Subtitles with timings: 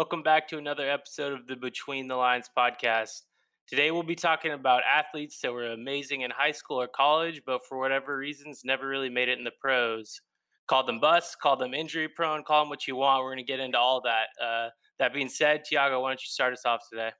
[0.00, 3.20] Welcome back to another episode of the Between the Lines podcast.
[3.68, 7.66] Today we'll be talking about athletes that were amazing in high school or college, but
[7.68, 10.22] for whatever reasons never really made it in the pros.
[10.68, 13.22] Call them busts, call them injury prone, call them what you want.
[13.22, 14.28] We're going to get into all that.
[14.42, 17.10] Uh, that being said, Tiago, why don't you start us off today?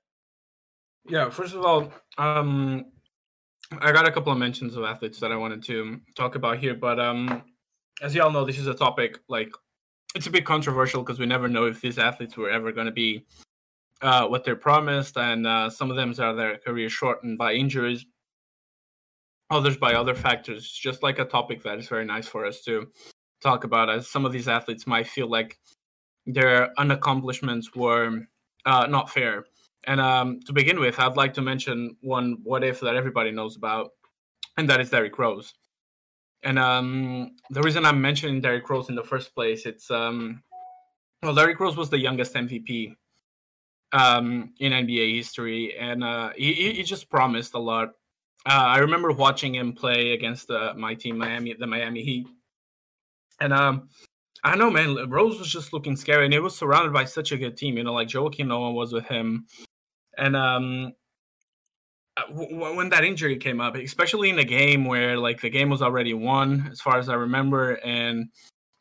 [1.07, 2.85] Yeah, first of all, um,
[3.79, 6.73] I got a couple of mentions of athletes that I wanted to talk about here,
[6.73, 7.43] but um,
[8.01, 9.51] as you all know, this is a topic like
[10.15, 12.91] it's a bit controversial because we never know if these athletes were ever going to
[12.91, 13.25] be
[14.01, 18.05] uh, what they're promised, and uh, some of them are their career shortened by injuries,
[19.49, 20.69] others by other factors.
[20.69, 22.87] Just like a topic that is very nice for us to
[23.41, 25.59] talk about, as some of these athletes might feel like
[26.25, 28.21] their unaccomplishments were
[28.65, 29.45] uh, not fair.
[29.85, 33.55] And um, to begin with, I'd like to mention one what if that everybody knows
[33.55, 33.91] about,
[34.57, 35.53] and that is Derrick Rose.
[36.43, 40.41] And um, the reason I'm mentioning Derrick Rose in the first place, it's um,
[41.21, 42.95] well, Derrick Rose was the youngest MVP
[43.91, 47.89] um, in NBA history, and uh, he, he just promised a lot.
[48.45, 52.27] Uh, I remember watching him play against the, my team, Miami, the Miami Heat,
[53.39, 53.89] and um,
[54.43, 55.09] I know, man.
[55.09, 57.77] Rose was just looking scary, and he was surrounded by such a good team.
[57.77, 59.45] You know, like Joakim Noah was with him,
[60.17, 60.89] and um, uh,
[62.29, 66.13] when that injury came up, especially in a game where like the game was already
[66.13, 68.29] won, as far as I remember, and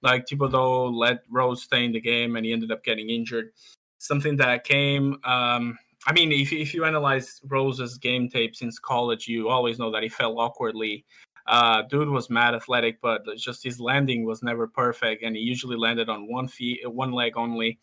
[0.03, 3.51] like Thibodeau let Rose stay in the game, and he ended up getting injured.
[3.99, 5.19] Something that came.
[5.25, 9.91] Um, I mean, if if you analyze Rose's game tape since college, you always know
[9.93, 11.05] that he fell awkwardly.
[11.47, 15.77] Uh, dude was mad athletic, but just his landing was never perfect, and he usually
[15.77, 17.79] landed on one feet, one leg only.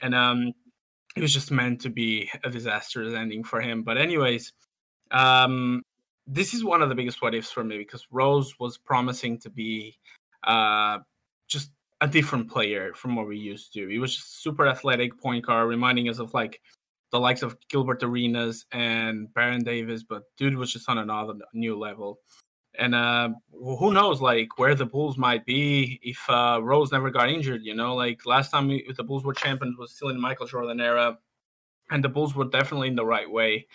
[0.00, 0.52] And um,
[1.16, 3.82] it was just meant to be a disastrous ending for him.
[3.82, 4.52] But anyways,
[5.12, 5.82] um,
[6.26, 9.50] this is one of the biggest what ifs for me because Rose was promising to
[9.50, 9.98] be
[10.44, 10.98] uh,
[11.46, 13.88] just a different player from what we used to.
[13.88, 16.60] He was just super athletic point guard, reminding us of like
[17.10, 21.78] the likes of Gilbert Arenas and Baron Davis, but dude was just on another new
[21.78, 22.18] level.
[22.78, 27.28] And uh, who knows, like where the Bulls might be if uh, Rose never got
[27.28, 27.60] injured.
[27.62, 30.80] You know, like last time we, the Bulls were champions was still in Michael Jordan
[30.80, 31.18] era,
[31.90, 33.66] and the Bulls were definitely in the right way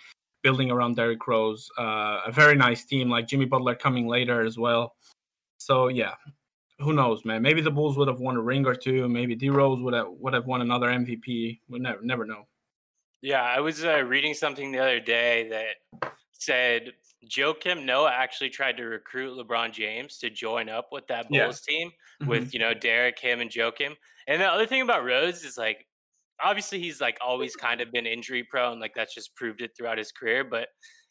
[0.42, 1.70] building around Derrick Rose.
[1.78, 4.94] Uh, a very nice team, like Jimmy Butler coming later as well.
[5.58, 6.14] So yeah,
[6.78, 7.42] who knows, man?
[7.42, 9.08] Maybe the Bulls would have won a ring or two.
[9.08, 11.60] Maybe D Rose would have would have won another MVP.
[11.68, 12.46] We never never know.
[13.20, 16.92] Yeah, I was uh, reading something the other day that said
[17.28, 21.74] Joakim Noah actually tried to recruit LeBron James to join up with that Bulls yeah.
[21.74, 22.30] team mm-hmm.
[22.30, 23.96] with you know Derrick, him, and Joakim.
[24.28, 25.87] And the other thing about Rose is like
[26.42, 29.98] obviously he's like always kind of been injury prone, like that's just proved it throughout
[29.98, 30.44] his career.
[30.44, 30.68] But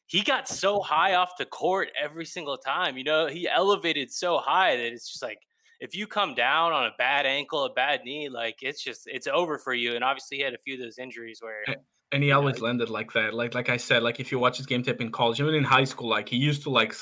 [0.07, 2.97] he got so high off the court every single time.
[2.97, 5.39] You know, he elevated so high that it's just like
[5.79, 9.27] if you come down on a bad ankle, a bad knee, like it's just it's
[9.27, 9.95] over for you.
[9.95, 11.63] And obviously, he had a few of those injuries where.
[12.13, 13.33] And he always know, landed like that.
[13.33, 15.65] Like like I said, like if you watch his game tape in college, even in
[15.65, 16.95] high school, like he used to like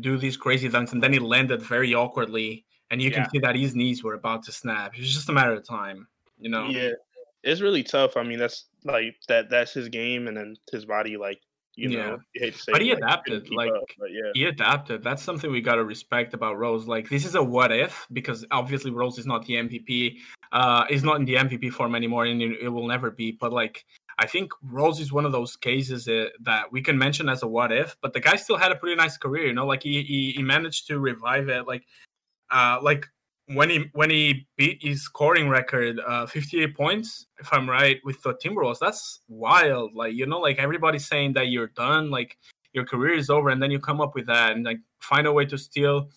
[0.00, 3.22] do these crazy dunks, and then he landed very awkwardly, and you yeah.
[3.22, 4.94] can see that his knees were about to snap.
[4.94, 6.06] It was just a matter of time,
[6.38, 6.66] you know.
[6.66, 6.90] Yeah,
[7.42, 8.16] it's really tough.
[8.16, 9.50] I mean, that's like that.
[9.50, 11.40] That's his game, and then his body, like
[11.76, 12.02] you yeah.
[12.02, 13.50] know, you say, but he adapted.
[13.50, 15.02] Like, up, yeah, he adapted.
[15.02, 16.86] That's something we gotta respect about Rose.
[16.86, 20.16] Like, this is a what if because obviously Rose is not the MVP.
[20.52, 23.32] Uh, is not in the MVP form anymore, and it, it will never be.
[23.32, 23.84] But like,
[24.18, 27.46] I think Rose is one of those cases that, that we can mention as a
[27.46, 29.46] what if, but the guy still had a pretty nice career.
[29.46, 31.66] You know, like he he, he managed to revive it.
[31.66, 31.84] Like,
[32.50, 33.06] uh, like
[33.54, 38.22] when he when he beat his scoring record, uh, 58 points, if I'm right, with
[38.22, 39.94] the Timberwolves, that's wild.
[39.94, 42.36] Like you know, like everybody's saying that you're done, like
[42.72, 45.32] your career is over, and then you come up with that and like find a
[45.32, 46.10] way to still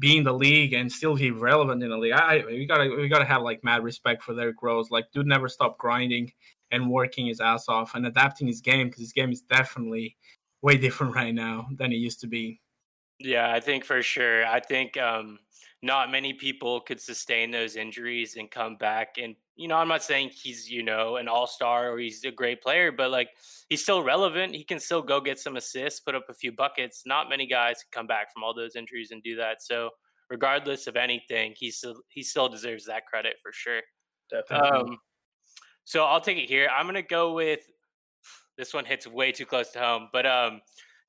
[0.00, 2.12] be in the league and still be relevant in the league.
[2.12, 4.90] I we gotta we gotta have like mad respect for Derrick Rose.
[4.90, 6.32] Like dude never stopped grinding
[6.72, 10.16] and working his ass off and adapting his game because his game is definitely
[10.62, 12.60] way different right now than it used to be.
[13.20, 14.46] Yeah, I think for sure.
[14.46, 15.38] I think um
[15.82, 20.02] not many people could sustain those injuries and come back and you know i'm not
[20.02, 23.30] saying he's you know an all-star or he's a great player but like
[23.68, 27.04] he's still relevant he can still go get some assists put up a few buckets
[27.06, 29.88] not many guys can come back from all those injuries and do that so
[30.28, 33.80] regardless of anything he still he still deserves that credit for sure
[34.30, 34.98] definitely um,
[35.84, 37.60] so i'll take it here i'm gonna go with
[38.58, 40.60] this one hits way too close to home but um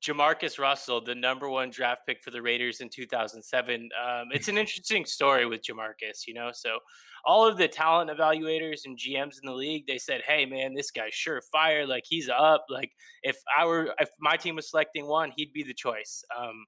[0.02, 3.90] Jamarcus Russell, the number one draft pick for the Raiders in 2007.
[4.04, 6.50] Um, it's an interesting story with Jamarcus, you know.
[6.54, 6.80] So,
[7.24, 10.90] all of the talent evaluators and GMs in the league, they said, "Hey, man, this
[10.90, 11.86] guy's sure fire.
[11.86, 12.66] Like he's up.
[12.70, 16.66] Like if I were, if my team was selecting one, he'd be the choice." Um,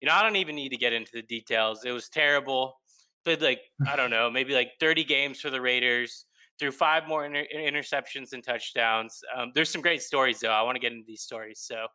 [0.00, 1.84] you know, I don't even need to get into the details.
[1.84, 2.80] It was terrible.
[3.24, 6.26] Played like I don't know, maybe like 30 games for the Raiders.
[6.58, 9.20] threw five more inter- interceptions and touchdowns.
[9.36, 10.50] Um, there's some great stories though.
[10.50, 11.60] I want to get into these stories.
[11.60, 11.86] So,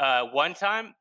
[0.00, 0.94] uh, one time,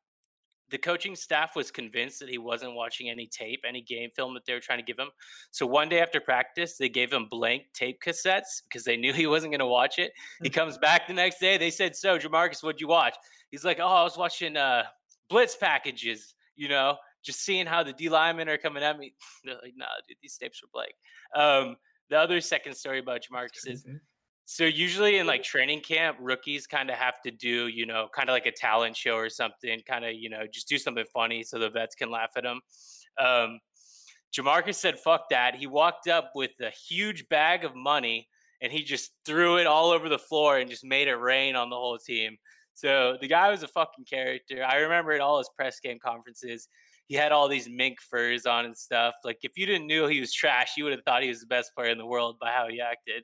[0.70, 4.46] the coaching staff was convinced that he wasn't watching any tape, any game film that
[4.46, 5.10] they were trying to give him.
[5.52, 9.26] So one day after practice, they gave him blank tape cassettes because they knew he
[9.26, 10.12] wasn't going to watch it.
[10.44, 11.58] He comes back the next day.
[11.58, 13.16] They said, "So, Jamarcus, what'd you watch?"
[13.52, 14.84] He's like, "Oh, I was watching uh,
[15.30, 16.36] blitz packages.
[16.56, 19.14] You know, just seeing how the D linemen are coming at me."
[19.44, 20.94] They're like, "Nah, dude, these tapes were blank."
[21.36, 21.78] Um,
[22.10, 23.86] the other second story about Jamarcus is
[24.52, 28.30] so usually in like training camp, rookies kind of have to do, you know, kind
[28.30, 31.44] of like a talent show or something, kind of, you know, just do something funny
[31.44, 32.60] so the vets can laugh at them.
[33.20, 33.60] Um,
[34.36, 35.54] Jamarcus said, fuck that.
[35.54, 38.28] He walked up with a huge bag of money
[38.60, 41.70] and he just threw it all over the floor and just made it rain on
[41.70, 42.36] the whole team.
[42.74, 44.66] So the guy was a fucking character.
[44.68, 46.68] I remember at all his press game conferences,
[47.06, 49.14] he had all these mink furs on and stuff.
[49.24, 51.46] Like if you didn't know he was trash, you would have thought he was the
[51.46, 53.24] best player in the world by how he acted.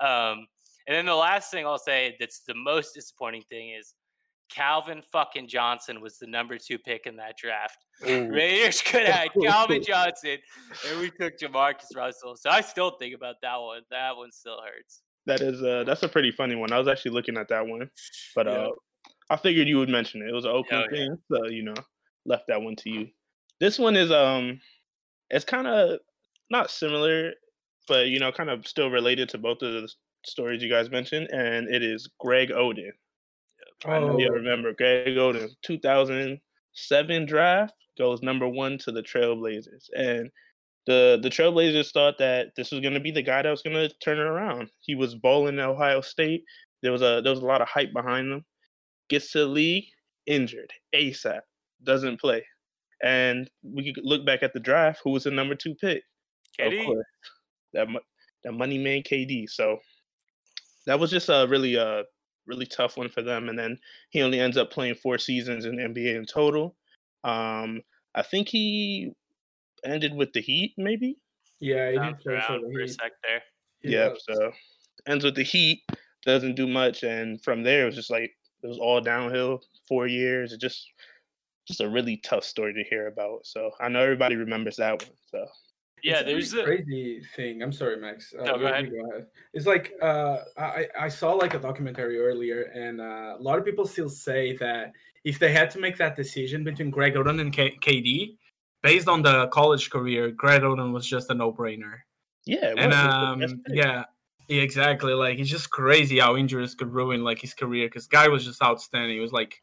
[0.00, 0.48] Um,
[0.86, 3.94] and then the last thing I'll say that's the most disappointing thing is
[4.50, 7.78] Calvin fucking Johnson was the number two pick in that draft.
[8.08, 8.28] Ooh.
[8.28, 10.38] Raiders could have Calvin Johnson,
[10.88, 12.36] and we took Jamarcus Russell.
[12.36, 13.82] So I still think about that one.
[13.90, 15.02] That one still hurts.
[15.26, 16.72] That is uh that's a pretty funny one.
[16.72, 17.90] I was actually looking at that one,
[18.34, 18.70] but uh,
[19.30, 20.28] I figured you would mention it.
[20.28, 21.74] It was an Oakland oh, thing, so you know,
[22.26, 23.08] left that one to you.
[23.58, 24.60] This one is um,
[25.30, 26.00] it's kind of
[26.50, 27.32] not similar,
[27.88, 29.88] but you know, kind of still related to both of the
[30.26, 32.92] stories you guys mentioned, and it is Greg Oden.
[33.86, 33.90] Oh.
[33.90, 40.30] I know you remember Greg Oden, 2007 draft goes number one to the Trailblazers, and
[40.86, 43.76] the the Trailblazers thought that this was going to be the guy that was going
[43.76, 44.70] to turn it around.
[44.80, 46.44] He was bowling at Ohio State.
[46.82, 48.44] There was a there was a lot of hype behind him.
[49.08, 49.84] Gets to the league,
[50.26, 51.40] injured ASAP,
[51.82, 52.44] doesn't play,
[53.02, 55.00] and we could look back at the draft.
[55.04, 56.02] Who was the number two pick?
[56.58, 56.80] KD.
[56.80, 57.06] Of course,
[57.74, 57.88] that
[58.44, 59.48] that money man KD.
[59.48, 59.78] So
[60.86, 62.02] that was just a really uh
[62.46, 63.48] really tough one for them.
[63.48, 63.78] And then
[64.10, 66.76] he only ends up playing four seasons in the NBA in total.
[67.22, 67.82] Um,
[68.14, 69.12] I think he
[69.84, 71.16] ended with the Heat, maybe.
[71.60, 73.42] Yeah, he did play for, for a sec there.
[73.82, 74.52] Yeah, so
[75.06, 75.82] ends with the Heat,
[76.24, 78.30] doesn't do much, and from there it was just like
[78.62, 79.62] it was all downhill.
[79.88, 80.86] Four years, it just
[81.66, 83.46] just a really tough story to hear about.
[83.46, 85.16] So I know everybody remembers that one.
[85.30, 85.46] So
[86.04, 87.62] yeah, it's there's a crazy thing.
[87.62, 88.34] I'm sorry, Max.
[88.38, 88.90] Uh, no, go, ahead.
[88.90, 89.26] go ahead.
[89.54, 93.64] It's like uh, I I saw like a documentary earlier, and uh, a lot of
[93.64, 94.92] people still say that
[95.24, 98.36] if they had to make that decision between Greg Oden and K- KD,
[98.82, 102.00] based on the college career, Greg Oden was just a no-brainer.
[102.44, 104.04] Yeah, and um, yeah,
[104.50, 105.14] exactly.
[105.14, 108.62] Like it's just crazy how injuries could ruin like his career because guy was just
[108.62, 109.16] outstanding.
[109.16, 109.54] He was like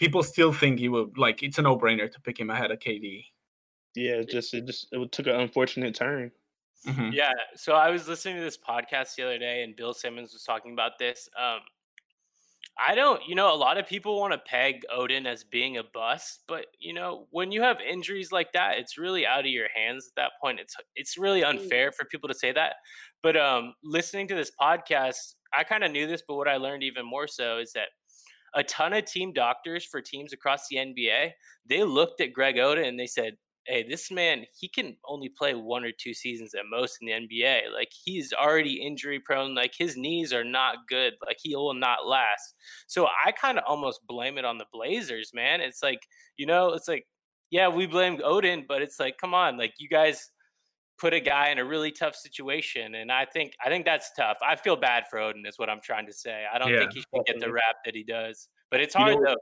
[0.00, 3.24] people still think he would like it's a no-brainer to pick him ahead of KD
[3.96, 6.30] yeah, it just it just it took an unfortunate turn.
[6.86, 7.10] Mm-hmm.
[7.12, 7.32] Yeah.
[7.56, 10.72] So I was listening to this podcast the other day, and Bill Simmons was talking
[10.72, 11.28] about this.
[11.38, 11.60] Um,
[12.78, 15.82] I don't, you know, a lot of people want to peg Oden as being a
[15.82, 19.68] bust, but you know, when you have injuries like that, it's really out of your
[19.74, 20.60] hands at that point.
[20.60, 21.48] It's it's really mm.
[21.48, 22.74] unfair for people to say that.
[23.22, 26.82] But um, listening to this podcast, I kind of knew this, but what I learned
[26.82, 27.88] even more so is that
[28.54, 31.30] a ton of team doctors for teams across the NBA,
[31.68, 35.54] they looked at Greg Oden and they said, hey, this man, he can only play
[35.54, 37.72] one or two seasons at most in the NBA.
[37.72, 39.54] Like he's already injury prone.
[39.54, 41.14] Like his knees are not good.
[41.24, 42.54] Like he will not last.
[42.86, 45.60] So I kind of almost blame it on the Blazers, man.
[45.60, 46.00] It's like,
[46.36, 47.06] you know, it's like,
[47.50, 50.30] yeah, we blame Oden, but it's like, come on, like you guys
[50.98, 52.94] put a guy in a really tough situation.
[52.94, 54.38] And I think I think that's tough.
[54.46, 56.44] I feel bad for Oden is what I'm trying to say.
[56.52, 58.48] I don't yeah, think he should get the rap that he does.
[58.70, 59.36] But it's hard you know, though.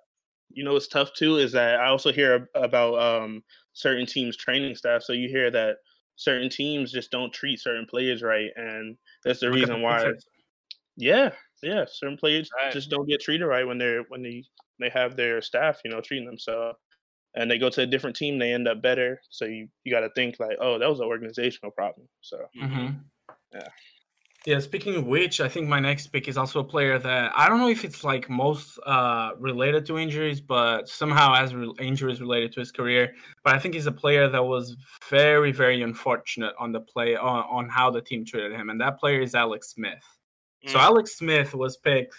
[0.51, 3.43] You know what's tough too is that I also hear about um
[3.75, 5.03] certain teams' training staff.
[5.03, 5.77] So you hear that
[6.17, 10.13] certain teams just don't treat certain players right, and that's the reason why.
[10.97, 11.31] Yeah,
[11.63, 12.73] yeah, certain players right.
[12.73, 14.45] just don't get treated right when they're when they
[14.81, 16.73] they have their staff, you know, treating them so.
[17.37, 19.21] And they go to a different team, they end up better.
[19.29, 22.07] So you you got to think like, oh, that was an organizational problem.
[22.21, 22.91] So mm-hmm.
[23.53, 23.69] yeah.
[24.47, 27.49] Yeah, speaking of which, I think my next pick is also a player that I
[27.49, 32.21] don't know if it's like most uh, related to injuries, but somehow has re- injuries
[32.21, 33.15] related to his career.
[33.43, 34.77] But I think he's a player that was
[35.09, 39.01] very, very unfortunate on the play on, on how the team treated him, and that
[39.01, 40.05] player is Alex Smith.
[40.67, 40.73] Mm.
[40.73, 42.15] So Alex Smith was picked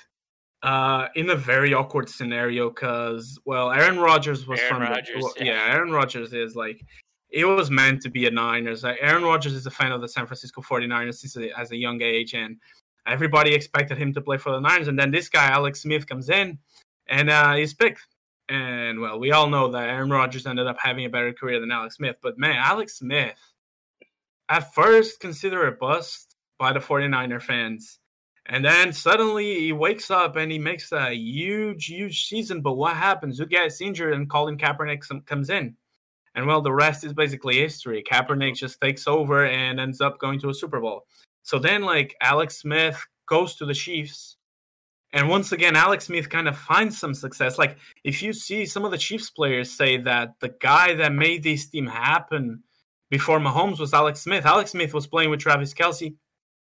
[0.63, 5.45] uh, in a very awkward scenario because, well, Aaron Rodgers was Aaron from Rodgers, the,
[5.45, 5.67] yeah.
[5.67, 6.81] yeah, Aaron Rodgers is like
[7.35, 8.83] it was meant to be a Niners.
[8.83, 12.33] Aaron Rodgers is a fan of the San Francisco 49ers since as a young age,
[12.33, 12.57] and
[13.05, 14.87] everybody expected him to play for the Niners.
[14.87, 16.57] And then this guy, Alex Smith, comes in
[17.07, 18.07] and uh, he's picked.
[18.47, 21.71] And well, we all know that Aaron Rodgers ended up having a better career than
[21.71, 22.15] Alex Smith.
[22.21, 23.37] But man, Alex Smith,
[24.49, 27.99] at first considered a bust, by the 49er fans.
[28.47, 32.61] And then suddenly he wakes up and he makes a huge, huge season.
[32.61, 33.39] But what happens?
[33.39, 35.75] Who gets injured and Colin Kaepernick comes in?
[36.35, 38.03] And well, the rest is basically history.
[38.03, 41.05] Kaepernick just takes over and ends up going to a Super Bowl.
[41.43, 44.37] So then, like, Alex Smith goes to the Chiefs.
[45.13, 47.57] And once again, Alex Smith kind of finds some success.
[47.57, 51.43] Like, if you see some of the Chiefs players say that the guy that made
[51.43, 52.63] this team happen
[53.09, 54.45] before Mahomes was Alex Smith.
[54.45, 56.15] Alex Smith was playing with Travis Kelce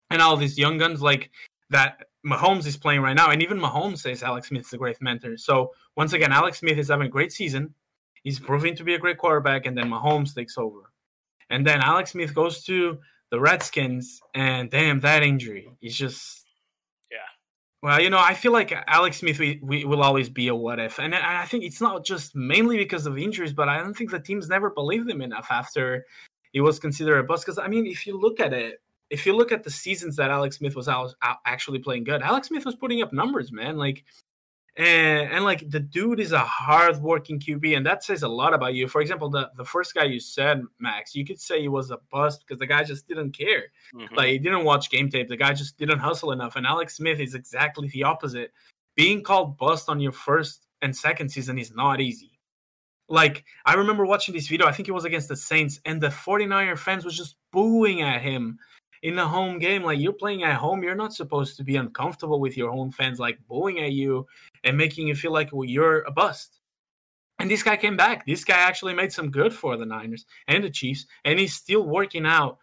[0.09, 1.31] and all these young guns like
[1.69, 3.31] that Mahomes is playing right now.
[3.31, 5.37] And even Mahomes says Alex Smith is a great mentor.
[5.37, 7.73] So once again, Alex Smith is having a great season.
[8.23, 10.91] He's proving to be a great quarterback, and then Mahomes takes over.
[11.49, 12.99] And then Alex Smith goes to
[13.31, 16.45] the Redskins, and damn, that injury is just.
[17.11, 17.17] Yeah.
[17.81, 20.79] Well, you know, I feel like Alex Smith we, we will always be a what
[20.79, 20.99] if.
[20.99, 24.19] And I think it's not just mainly because of injuries, but I don't think the
[24.19, 26.05] teams never believed him enough after
[26.51, 27.45] he was considered a bust.
[27.45, 30.31] Because, I mean, if you look at it, if you look at the seasons that
[30.31, 33.77] Alex Smith was out, out actually playing good, Alex Smith was putting up numbers, man.
[33.77, 34.03] Like
[34.77, 38.75] and and like the dude is a hardworking QB, and that says a lot about
[38.75, 38.87] you.
[38.87, 41.97] For example, the the first guy you said, Max, you could say he was a
[42.11, 43.65] bust because the guy just didn't care.
[43.95, 44.15] Mm-hmm.
[44.15, 45.29] Like he didn't watch game tape.
[45.29, 46.55] The guy just didn't hustle enough.
[46.55, 48.53] And Alex Smith is exactly the opposite.
[48.95, 52.39] Being called bust on your first and second season is not easy.
[53.09, 56.09] Like I remember watching this video, I think it was against the Saints, and the
[56.09, 58.59] 49er fans was just booing at him
[59.03, 59.83] in a home game.
[59.83, 63.19] Like you're playing at home, you're not supposed to be uncomfortable with your home fans
[63.19, 64.27] like booing at you
[64.63, 66.59] and making you feel like well, you're a bust.
[67.39, 68.25] And this guy came back.
[68.25, 71.83] This guy actually made some good for the Niners and the Chiefs, and he's still
[71.83, 72.57] working out,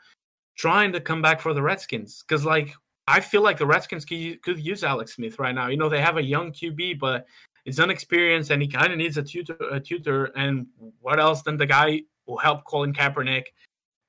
[0.57, 2.25] trying to come back for the Redskins.
[2.27, 2.75] Because like
[3.07, 5.69] I feel like the Redskins could, use Alex Smith right now.
[5.69, 7.27] You know they have a young QB, but
[7.65, 9.57] it's unexperienced, and he kind of needs a tutor.
[9.71, 10.67] A tutor, and
[11.01, 13.45] what else than the guy who helped Colin Kaepernick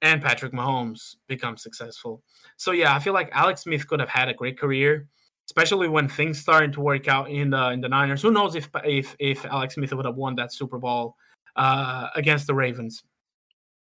[0.01, 2.21] and Patrick Mahomes become successful.
[2.57, 5.07] So yeah, I feel like Alex Smith could have had a great career,
[5.47, 8.21] especially when things started to work out in the in the Niners.
[8.21, 11.15] Who knows if if if Alex Smith would have won that Super Bowl
[11.55, 13.03] uh, against the Ravens?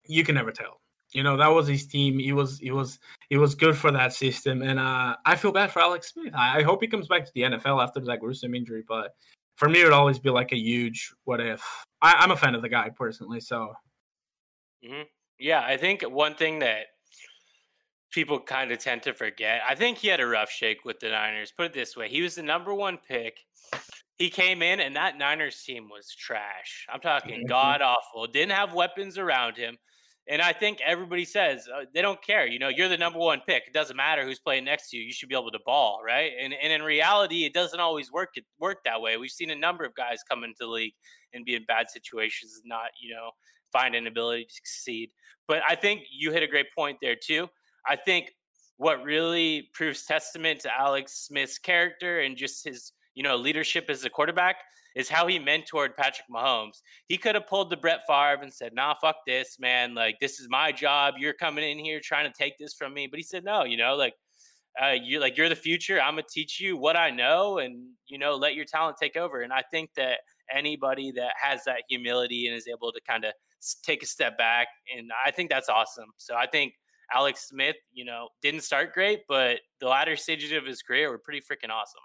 [0.06, 0.80] You can never tell.
[1.12, 2.18] You know that was his team.
[2.18, 2.98] He was he was
[3.30, 6.34] he was good for that system, and uh, I feel bad for Alex Smith.
[6.34, 8.84] I, I hope he comes back to the NFL after that gruesome injury.
[8.86, 9.14] But
[9.56, 11.62] for me, it would always be like a huge what if.
[12.02, 13.74] I, am a fan of the guy personally, so.
[14.84, 15.02] Mm-hmm.
[15.38, 16.86] Yeah, I think one thing that
[18.10, 21.10] people kind of tend to forget, I think he had a rough shake with the
[21.10, 21.52] Niners.
[21.56, 23.38] Put it this way he was the number one pick.
[24.16, 26.86] He came in, and that Niners team was trash.
[26.92, 27.46] I'm talking mm-hmm.
[27.46, 28.26] god awful.
[28.26, 29.76] Didn't have weapons around him.
[30.30, 32.46] And I think everybody says uh, they don't care.
[32.46, 33.62] You know, you're the number one pick.
[33.66, 35.04] It doesn't matter who's playing next to you.
[35.04, 36.32] You should be able to ball, right?
[36.38, 39.16] And and in reality, it doesn't always work work that way.
[39.16, 40.92] We've seen a number of guys come into the league
[41.32, 43.30] and be in bad situations, not you know
[43.72, 45.10] find an ability to succeed.
[45.46, 47.48] But I think you hit a great point there too.
[47.86, 48.30] I think
[48.76, 54.04] what really proves testament to Alex Smith's character and just his, you know, leadership as
[54.04, 54.56] a quarterback
[54.94, 56.82] is how he mentored Patrick Mahomes.
[57.06, 59.94] He could have pulled the Brett Favre and said, "Nah, fuck this, man.
[59.94, 61.14] Like this is my job.
[61.18, 63.76] You're coming in here trying to take this from me." But he said, "No, you
[63.76, 64.14] know, like
[64.82, 66.00] uh, you're like you're the future.
[66.00, 69.42] I'm gonna teach you what I know, and you know, let your talent take over."
[69.42, 70.20] And I think that
[70.52, 73.32] anybody that has that humility and is able to kind of
[73.84, 74.68] take a step back.
[74.96, 76.10] And I think that's awesome.
[76.16, 76.74] So I think
[77.14, 81.18] Alex Smith, you know, didn't start great, but the latter stages of his career were
[81.18, 82.00] pretty freaking awesome.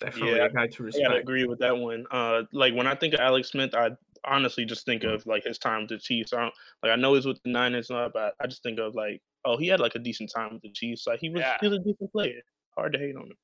[0.00, 1.10] Definitely yeah, a guy to respect.
[1.10, 2.04] I agree with that one.
[2.10, 3.90] Uh, like when I think of Alex Smith, I
[4.24, 6.32] honestly just think of like his time with the Chiefs.
[6.32, 8.78] I don't like I know he's with the Niners, and all, but I just think
[8.80, 11.06] of like, oh, he had like a decent time with the Chiefs.
[11.06, 11.56] Like he was, yeah.
[11.60, 12.40] he was a decent player.
[12.76, 13.36] Hard to hate on him.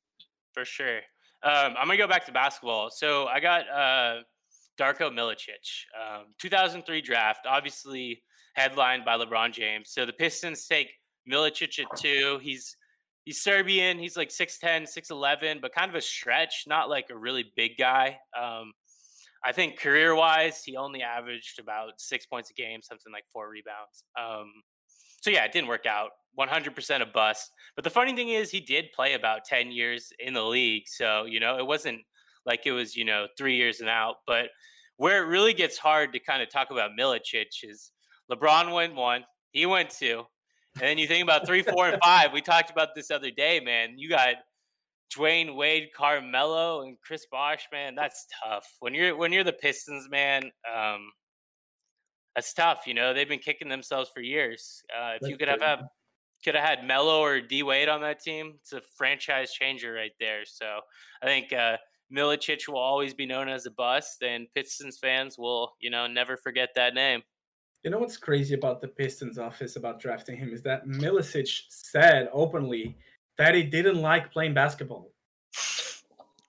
[0.53, 0.99] For sure.
[1.43, 2.91] Um, I'm gonna go back to basketball.
[2.91, 4.23] So I got uh,
[4.81, 8.23] Darko Milicic, um, 2003 draft, obviously
[8.55, 9.91] headlined by LeBron James.
[9.93, 10.91] So the Pistons take
[11.31, 12.39] Milicic at two.
[12.43, 12.77] He's
[13.25, 13.99] he's Serbian.
[13.99, 18.19] He's like 6'10, 6'11, but kind of a stretch, not like a really big guy.
[18.41, 18.73] Um,
[19.45, 23.49] I think career wise, he only averaged about six points a game, something like four
[23.51, 24.05] rebounds.
[24.19, 24.51] Um,
[25.21, 26.11] so yeah, it didn't work out.
[26.39, 27.53] 100% a bust.
[27.75, 30.85] But the funny thing is, he did play about 10 years in the league.
[30.87, 32.01] So, you know, it wasn't
[32.47, 34.17] like it was, you know, three years and out.
[34.27, 34.49] But
[35.01, 37.91] where it really gets hard to kind of talk about Milicic is
[38.31, 40.25] LeBron went one, he went two.
[40.75, 42.35] And then you think about three, four, and five.
[42.35, 43.95] We talked about this other day, man.
[43.97, 44.35] You got
[45.17, 47.95] Dwyane Wade, Carmelo, and Chris Bosh, man.
[47.95, 48.67] That's tough.
[48.81, 51.11] When you're when you're the Pistons, man, um,
[52.37, 52.83] that's tough.
[52.87, 54.83] You know, they've been kicking themselves for years.
[54.95, 55.85] Uh, if that's you could have, have
[56.45, 60.13] could have had Melo or D Wade on that team, it's a franchise changer right
[60.21, 60.43] there.
[60.45, 60.81] So
[61.23, 61.79] I think uh,
[62.15, 66.37] Milicic will always be known as a bust, and Pistons fans will, you know, never
[66.37, 67.23] forget that name.
[67.83, 72.29] You know what's crazy about the Pistons office about drafting him is that Milicic said
[72.33, 72.97] openly
[73.39, 75.13] that he didn't like playing basketball.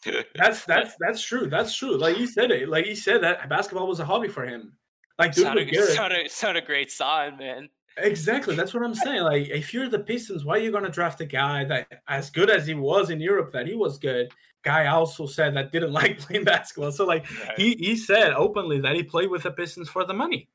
[0.36, 1.48] that's that's that's true.
[1.48, 1.98] That's true.
[1.98, 2.68] Like he said it.
[2.68, 4.74] Like he said that basketball was a hobby for him.
[5.20, 7.70] Like dude, not, a, it's not, a, it's not a great sign, man.
[7.98, 8.56] Exactly.
[8.56, 9.24] That's what I'm saying.
[9.24, 12.30] Like, if you're the Pistons, why are you going to draft a guy that, as
[12.30, 14.32] good as he was in Europe, that he was good?
[14.64, 16.92] Guy also said that didn't like playing basketball.
[16.92, 17.58] So, like, right.
[17.58, 20.50] he he said openly that he played with the Pistons for the money.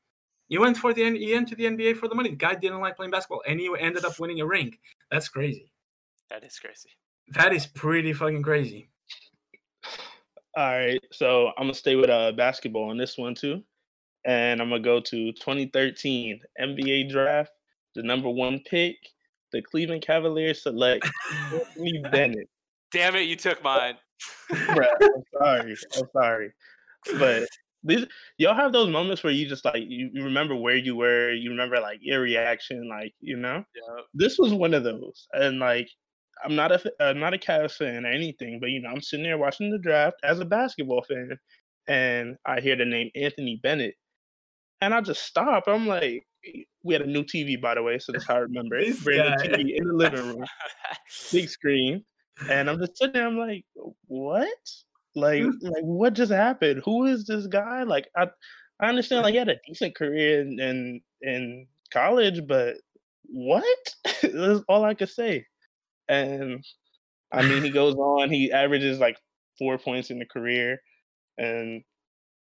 [0.49, 2.29] He went for the he went to the NBA for the money.
[2.29, 4.75] The guy didn't like playing basketball, and he ended up winning a ring.
[5.11, 5.71] That's crazy.
[6.29, 6.89] That is crazy.
[7.29, 8.89] That is pretty fucking crazy.
[10.55, 13.61] All right, so I'm gonna stay with uh basketball on this one too
[14.27, 17.51] and I'm gonna go to 2013 NBA draft.
[17.95, 18.97] The number one pick,
[19.51, 21.09] the Cleveland Cavaliers select
[21.51, 22.49] Anthony Bennett.
[22.91, 23.95] Damn it, you took mine.
[24.51, 25.77] Bruh, I'm sorry.
[25.95, 26.51] I'm sorry,
[27.17, 27.47] but
[27.83, 28.05] these
[28.37, 31.49] y'all have those moments where you just like you, you remember where you were, you
[31.49, 33.63] remember like your reaction, like you know.
[33.75, 34.01] Yeah.
[34.13, 35.89] This was one of those, and like
[36.43, 39.23] I'm not a I'm not a Cavs fan or anything, but you know I'm sitting
[39.23, 41.37] there watching the draft as a basketball fan,
[41.87, 43.95] and I hear the name Anthony Bennett,
[44.81, 45.63] and I just stop.
[45.67, 46.25] I'm like,
[46.83, 49.03] we had a new TV, by the way, so that's how I remember it.
[49.03, 50.45] Brand new TV in the living room,
[51.31, 52.03] big screen,
[52.49, 53.27] and I'm just sitting there.
[53.27, 53.65] I'm like,
[54.07, 54.47] what?
[55.15, 55.49] Like, hmm.
[55.61, 56.81] like what just happened?
[56.85, 57.83] Who is this guy?
[57.83, 58.27] Like, I,
[58.79, 62.75] I understand like he had a decent career in in, in college, but
[63.23, 63.65] what?
[64.21, 65.45] that's all I could say.
[66.07, 66.63] And
[67.31, 68.29] I mean, he goes on.
[68.29, 69.17] He averages like
[69.57, 70.79] four points in the career,
[71.37, 71.83] and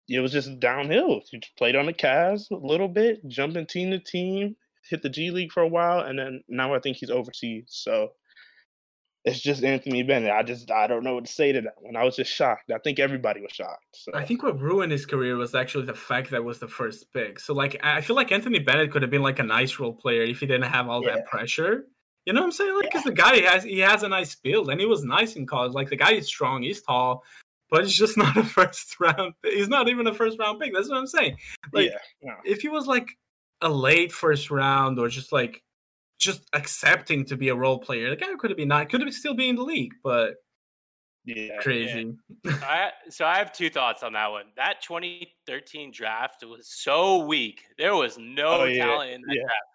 [0.09, 1.23] it was just downhill.
[1.31, 4.57] He played on the Cavs a little bit, jumping team to team,
[4.89, 7.67] hit the G League for a while, and then now I think he's overseas.
[7.69, 8.11] So
[9.25, 10.31] it's just Anthony Bennett.
[10.31, 11.97] I just I don't know what to say to that one.
[11.97, 12.71] I was just shocked.
[12.71, 13.87] I think everybody was shocked.
[13.95, 14.13] So.
[14.15, 17.41] I think what ruined his career was actually the fact that was the first pick.
[17.41, 20.23] So like I feel like Anthony Bennett could have been like a nice role player
[20.23, 21.15] if he didn't have all yeah.
[21.15, 21.87] that pressure.
[22.27, 22.75] You know what I'm saying?
[22.75, 23.11] Like, because yeah.
[23.11, 25.73] the guy he has he has a nice build and he was nice in college.
[25.73, 27.23] Like the guy is strong, he's tall,
[27.70, 29.35] but he's just not a first round.
[29.42, 30.72] He's not even a first round pick.
[30.74, 31.37] That's what I'm saying.
[31.72, 32.35] Like, yeah, no.
[32.44, 33.09] if he was like
[33.61, 35.62] a late first round or just like
[36.18, 39.14] just accepting to be a role player, the guy could have been not could have
[39.14, 40.35] still be in the league, but
[41.24, 42.14] yeah, crazy.
[42.44, 42.53] Yeah.
[42.62, 44.44] I, so I have two thoughts on that one.
[44.57, 47.62] That 2013 draft was so weak.
[47.79, 48.85] There was no oh, yeah.
[48.85, 49.66] talent in that draft.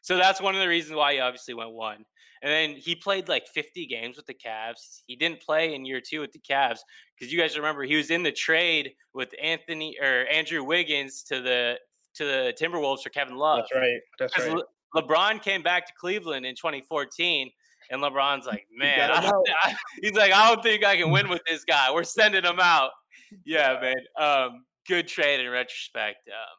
[0.00, 2.04] So that's one of the reasons why he obviously went one.
[2.42, 5.02] And then he played like 50 games with the Cavs.
[5.06, 6.78] He didn't play in year two with the Cavs
[7.18, 11.40] because you guys remember he was in the trade with Anthony or Andrew Wiggins to
[11.40, 11.78] the
[12.14, 13.58] to the Timberwolves for Kevin Love.
[13.58, 14.00] That's right.
[14.18, 14.52] That's right.
[14.52, 17.50] Le- LeBron came back to Cleveland in 2014,
[17.90, 19.30] and LeBron's like, man, I
[19.64, 21.92] I, he's like, I don't think I can win with this guy.
[21.92, 22.90] We're sending him out.
[23.44, 23.96] Yeah, man.
[24.18, 26.28] Um, good trade in retrospect.
[26.28, 26.56] Um,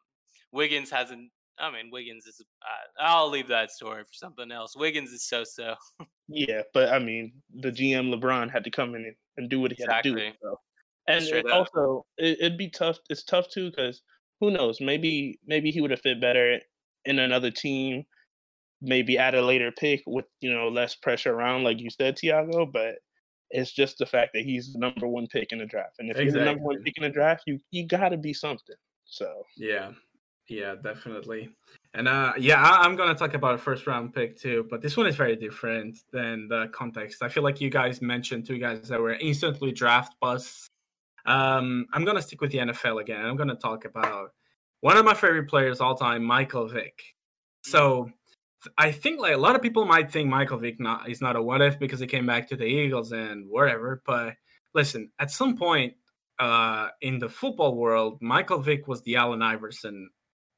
[0.52, 2.42] Wiggins hasn't I mean, Wiggins is.
[2.62, 4.76] Uh, I'll leave that story for something else.
[4.76, 5.76] Wiggins is so so.
[6.28, 9.84] yeah, but I mean, the GM LeBron had to come in and do what he
[9.84, 10.12] exactly.
[10.12, 10.36] had to do.
[10.42, 10.60] So.
[11.08, 12.98] And also, it, would be tough.
[13.10, 14.02] It's tough too because
[14.40, 14.80] who knows?
[14.82, 16.60] Maybe maybe he would have fit better
[17.06, 18.04] in another team.
[18.82, 22.66] Maybe at a later pick with you know less pressure around, like you said, Tiago.
[22.66, 22.96] But
[23.50, 26.18] it's just the fact that he's the number one pick in the draft, and if
[26.18, 26.34] exactly.
[26.34, 28.76] you're the number one pick in the draft, you you got to be something.
[29.06, 29.92] So yeah,
[30.50, 31.50] yeah, definitely.
[31.94, 34.96] And uh, yeah, I, am gonna talk about a first round pick too, but this
[34.96, 37.24] one is very different than the context.
[37.24, 40.68] I feel like you guys mentioned two guys that were instantly draft busts.
[41.26, 43.26] Um, I'm gonna stick with the NFL again.
[43.26, 44.32] I'm gonna talk about
[44.82, 47.02] one of my favorite players all time, Michael Vick.
[47.64, 48.10] So
[48.78, 51.42] I think like a lot of people might think Michael Vick not is not a
[51.42, 54.02] what if because he came back to the Eagles and whatever.
[54.06, 54.36] But
[54.74, 55.94] listen, at some point
[56.40, 60.10] uh, in the football world, Michael Vick was the Allen Iverson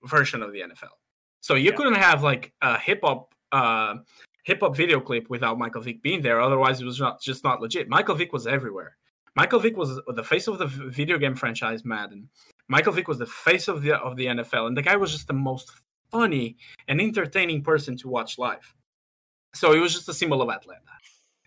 [0.04, 0.96] version of the NFL.
[1.42, 1.78] So you yeah.
[1.78, 3.96] couldn't have like a hip hop uh,
[4.44, 6.42] hip hop video clip without Michael Vick being there.
[6.42, 7.88] Otherwise, it was not just not legit.
[7.90, 8.98] Michael Vick was everywhere.
[9.36, 12.30] Michael Vick was the face of the video game franchise Madden.
[12.68, 15.28] Michael Vick was the face of the of the NFL, and the guy was just
[15.28, 15.72] the most
[16.12, 16.58] funny
[16.88, 18.74] and entertaining person to watch live.
[19.54, 20.82] So he was just a symbol of Atlanta.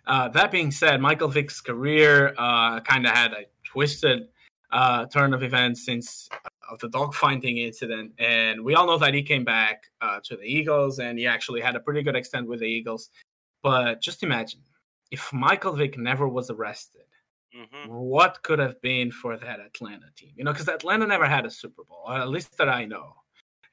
[0.06, 4.28] Uh, that being said, Michael Vick's career uh, kind of had a twisted
[4.72, 6.28] uh, turn of events since
[6.72, 10.44] of the dogfighting incident, and we all know that he came back uh, to the
[10.44, 13.11] Eagles, and he actually had a pretty good extent with the Eagles.
[13.62, 14.61] But just imagine
[15.11, 17.02] if Michael Vick never was arrested,
[17.54, 17.92] mm-hmm.
[17.92, 20.32] what could have been for that Atlanta team?
[20.35, 23.14] You know, because Atlanta never had a Super Bowl, at least that I know.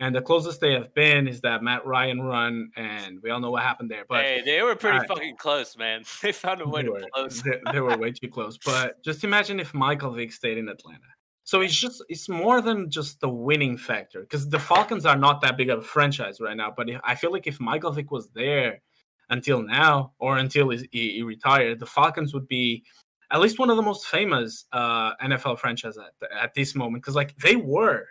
[0.01, 3.51] And the closest they have been is that Matt Ryan run, and we all know
[3.51, 4.05] what happened there.
[4.07, 6.03] But hey, they were pretty fucking close, man.
[6.21, 7.41] They found a way to were, close.
[7.41, 8.57] they, they were way too close.
[8.57, 10.99] But just imagine if Michael Vick stayed in Atlanta
[11.49, 15.41] So it's just it's more than just the winning factor because the Falcons are not
[15.41, 16.71] that big of a franchise right now.
[16.77, 18.83] But I feel like if Michael Vick was there
[19.31, 22.83] until now or until he, he retired, the Falcons would be
[23.31, 27.15] at least one of the most famous uh, NFL franchises at, at this moment because
[27.15, 28.05] like they were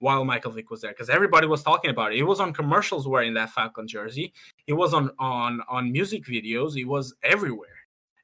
[0.00, 2.16] while Michael Vick was there because everybody was talking about it.
[2.16, 4.32] He was on commercials wearing that Falcon jersey.
[4.66, 6.74] He was on on on music videos.
[6.74, 7.68] He was everywhere.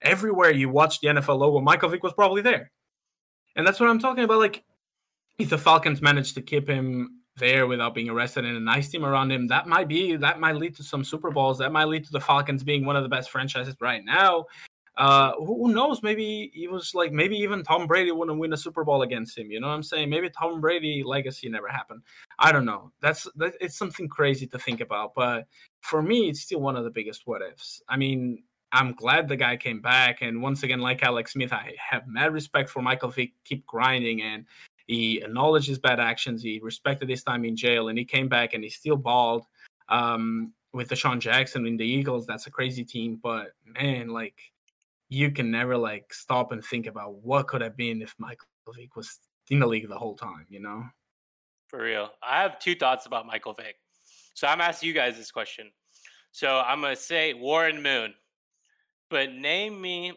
[0.03, 2.73] Everywhere you watch the NFL logo, Michael Vick was probably there.
[3.57, 4.39] And that's what I'm talking about.
[4.39, 4.63] Like,
[5.39, 9.05] if the Falcons managed to keep him there without being arrested and a nice team
[9.05, 11.59] around him, that might be that might lead to some Super Bowls.
[11.59, 14.47] That might lead to the Falcons being one of the best franchises right now.
[14.97, 16.03] Uh, who knows?
[16.03, 19.51] Maybe he was like, maybe even Tom Brady wouldn't win a Super Bowl against him.
[19.51, 20.09] You know what I'm saying?
[20.09, 22.01] Maybe Tom Brady legacy never happened.
[22.39, 22.93] I don't know.
[23.03, 25.13] That's that, it's something crazy to think about.
[25.15, 25.47] But
[25.81, 27.83] for me, it's still one of the biggest what ifs.
[27.91, 28.43] I mean,
[28.77, 30.21] I'm glad the guy came back.
[30.21, 33.33] And once again, like Alex Smith, I have mad respect for Michael Vick.
[33.45, 34.45] Keep grinding and
[34.87, 36.43] he acknowledged his bad actions.
[36.43, 39.47] He respected his time in jail, and he came back and he still balled
[39.89, 42.27] um, with Sean Jackson in the Eagles.
[42.27, 44.39] That's a crazy team, but man, like
[45.09, 48.95] you can never like stop and think about what could have been if Michael Vick
[48.95, 50.45] was in the league the whole time.
[50.51, 50.85] You know?
[51.69, 53.77] For real, I have two thoughts about Michael Vick.
[54.35, 55.71] So I'm asking you guys this question.
[56.31, 58.13] So I'm gonna say Warren Moon.
[59.11, 60.13] But name me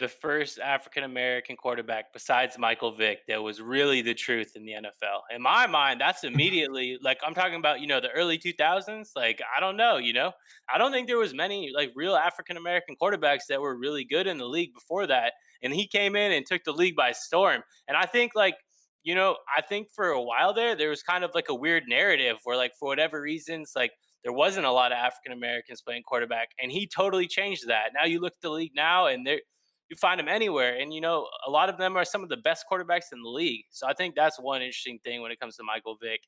[0.00, 4.72] the first African American quarterback besides Michael Vick that was really the truth in the
[4.72, 5.20] NFL.
[5.34, 9.10] In my mind, that's immediately like I'm talking about, you know, the early 2000s.
[9.14, 10.32] Like I don't know, you know,
[10.72, 14.26] I don't think there was many like real African American quarterbacks that were really good
[14.26, 15.34] in the league before that.
[15.62, 17.62] And he came in and took the league by storm.
[17.86, 18.56] And I think like
[19.02, 21.84] you know, I think for a while there, there was kind of like a weird
[21.88, 26.02] narrative where, like, for whatever reasons, like there wasn't a lot of African Americans playing
[26.02, 27.90] quarterback, and he totally changed that.
[27.94, 29.40] Now you look at the league now, and there
[29.88, 32.36] you find them anywhere, and you know a lot of them are some of the
[32.36, 33.64] best quarterbacks in the league.
[33.70, 36.20] So I think that's one interesting thing when it comes to Michael Vick.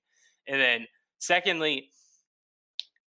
[0.48, 0.87] And then
[1.18, 1.90] secondly,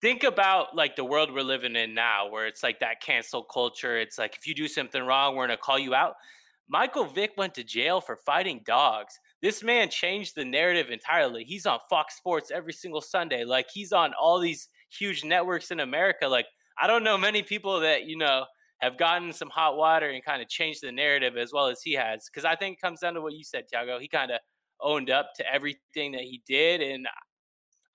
[0.02, 3.98] think about like the world we're living in now, where it's like that cancel culture.
[3.98, 6.16] It's like if you do something wrong, we're gonna call you out.
[6.68, 9.20] Michael Vick went to jail for fighting dogs.
[9.42, 11.44] This man changed the narrative entirely.
[11.44, 13.46] He's on Fox Sports every single Sunday.
[13.46, 16.28] Like he's on all these huge networks in America.
[16.28, 16.48] Like
[16.78, 18.46] I don't know many people that, you know,
[18.80, 21.94] have gotten some hot water and kind of changed the narrative as well as he
[21.94, 22.30] has.
[22.30, 24.00] Because I think it comes down to what you said, Tiago.
[24.00, 24.40] He kind of
[24.82, 26.82] owned up to everything that he did.
[26.82, 27.08] And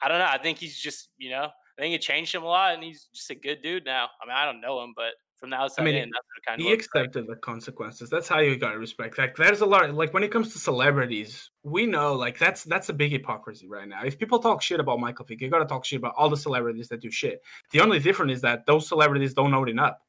[0.03, 0.29] I don't know.
[0.29, 1.45] I think he's just, you know,
[1.79, 4.09] I think it changed him a lot and he's just a good dude now.
[4.23, 5.13] I mean, I don't know him, but
[5.45, 6.11] from the outside I mean, in.
[6.47, 8.09] Kind of he accepted the consequences.
[8.09, 9.19] That's how you gotta respect.
[9.19, 9.85] Like there's a lot.
[9.85, 13.69] Of, like when it comes to celebrities, we know like that's that's a big hypocrisy
[13.69, 14.03] right now.
[14.05, 16.89] If people talk shit about Michael Vick, you gotta talk shit about all the celebrities
[16.89, 17.43] that do shit.
[17.73, 20.01] The only difference is that those celebrities don't own it up.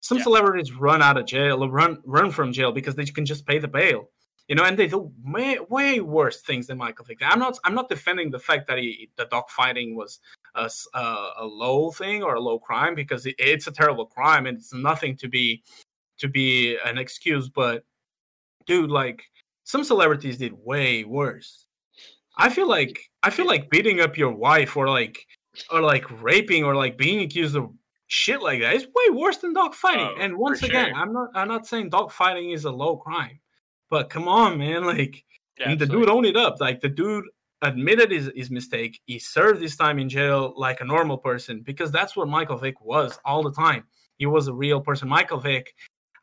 [0.00, 0.24] Some yeah.
[0.24, 3.68] celebrities run out of jail, run run from jail because they can just pay the
[3.68, 4.10] bail
[4.48, 7.18] you know, and they do way, way worse things than Michael Vick.
[7.22, 10.20] I'm not I'm not defending the fact that he the dog fighting was
[10.54, 14.46] a, a, a low thing or a low crime because it, it's a terrible crime
[14.46, 15.62] and it's nothing to be
[16.18, 17.48] to be an excuse.
[17.48, 17.84] But
[18.66, 19.22] dude, like
[19.64, 21.66] some celebrities did way worse.
[22.36, 25.26] I feel like I feel like beating up your wife or like
[25.70, 27.70] or like raping or like being accused of
[28.08, 30.10] shit like that is way worse than dog fighting.
[30.16, 30.96] Oh, and once again, sure.
[30.96, 33.38] I'm not I'm not saying dog fighting is a low crime.
[33.92, 35.22] But come on, man, like
[35.60, 36.58] yeah, the dude owned it up.
[36.62, 37.26] Like the dude
[37.60, 38.98] admitted his, his mistake.
[39.04, 42.80] He served his time in jail like a normal person because that's what Michael Vick
[42.80, 43.84] was all the time.
[44.16, 45.10] He was a real person.
[45.10, 45.74] Michael Vick,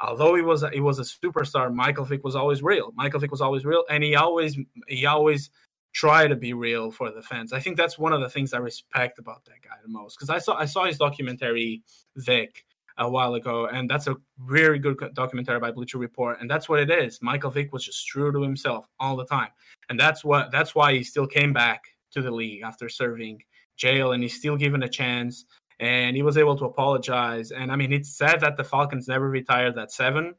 [0.01, 2.91] although he was a, he was a superstar, Michael Vick was always real.
[2.95, 5.51] Michael Vick was always real, and he always he always
[5.93, 7.53] tried to be real for the fans.
[7.53, 10.31] I think that's one of the things I respect about that guy the most because
[10.31, 11.83] I saw I saw his documentary
[12.15, 12.65] Vick
[12.99, 16.79] a while ago, and that's a very good documentary by Bleacher Report, and that's what
[16.79, 17.19] it is.
[17.21, 19.49] Michael Vick was just true to himself all the time,
[19.89, 21.81] and that's what that's why he still came back
[22.11, 23.41] to the league after serving
[23.77, 25.45] jail, and he's still given a chance,
[25.79, 27.51] and he was able to apologize.
[27.51, 30.35] And I mean, it's sad that the Falcons never retired that seven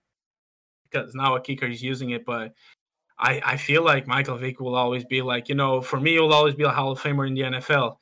[0.84, 2.52] because now a kicker is using it, but.
[3.22, 6.32] I, I feel like Michael Vick will always be like, you know, for me, he'll
[6.32, 7.96] always be a Hall of Famer in the NFL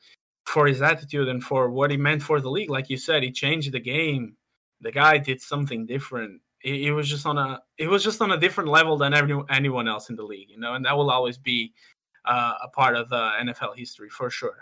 [0.45, 2.69] for his attitude and for what he meant for the league.
[2.69, 4.37] Like you said, he changed the game
[4.81, 6.41] the guy did something different.
[6.59, 9.39] He, he was just on a it was just on a different level than every,
[9.49, 11.73] anyone else in the league, you know, and that will always be
[12.25, 14.57] uh, a part of the NFL history for sure.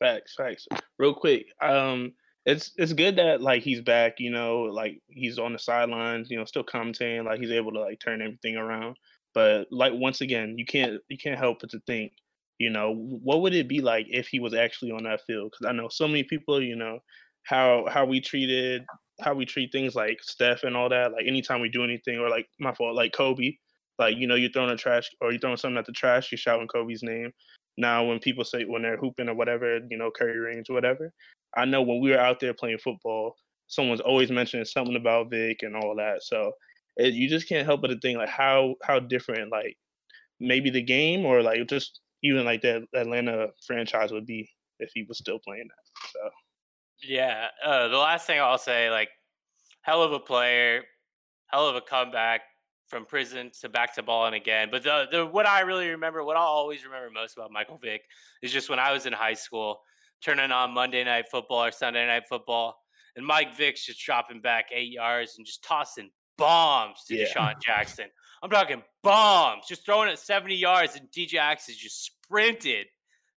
[0.00, 0.66] Facts, facts.
[0.98, 2.12] Real quick, um,
[2.44, 6.36] it's it's good that like he's back, you know, like he's on the sidelines, you
[6.36, 8.96] know, still commentating, like he's able to like turn everything around.
[9.34, 12.12] But like once again, you can't you can't help but to think,
[12.58, 15.52] you know, what would it be like if he was actually on that field?
[15.52, 16.98] Because I know so many people, you know,
[17.44, 18.84] how how we treated
[19.24, 21.12] how we treat things like Steph and all that.
[21.12, 23.56] Like anytime we do anything, or like my fault, like Kobe,
[23.98, 26.38] Like you know, you're throwing a trash or you're throwing something at the trash, you're
[26.38, 27.32] shouting Kobe's name.
[27.78, 31.12] Now, when people say when they're hooping or whatever, you know, Curry range, whatever,
[31.56, 33.36] I know when we were out there playing football,
[33.68, 36.22] someone's always mentioning something about Vick and all that.
[36.22, 36.52] So
[36.96, 39.76] it, you just can't help but to think like how how different like
[40.40, 44.48] maybe the game or like just even like that Atlanta franchise would be
[44.80, 46.10] if he was still playing that.
[46.12, 46.30] So
[47.02, 49.08] yeah, uh, the last thing I'll say, like,
[49.82, 50.82] hell of a player,
[51.46, 52.42] hell of a comeback
[52.86, 54.68] from prison to back to balling again.
[54.70, 58.02] But the, the what I really remember, what I'll always remember most about Michael Vick
[58.42, 59.80] is just when I was in high school,
[60.22, 62.76] turning on Monday Night Football or Sunday Night Football,
[63.16, 67.26] and Mike Vick's just dropping back eight yards and just tossing bombs to yeah.
[67.26, 68.06] DeSean Jackson.
[68.42, 72.86] I'm talking bombs, just throwing it 70 yards, and Djax is just sprinted.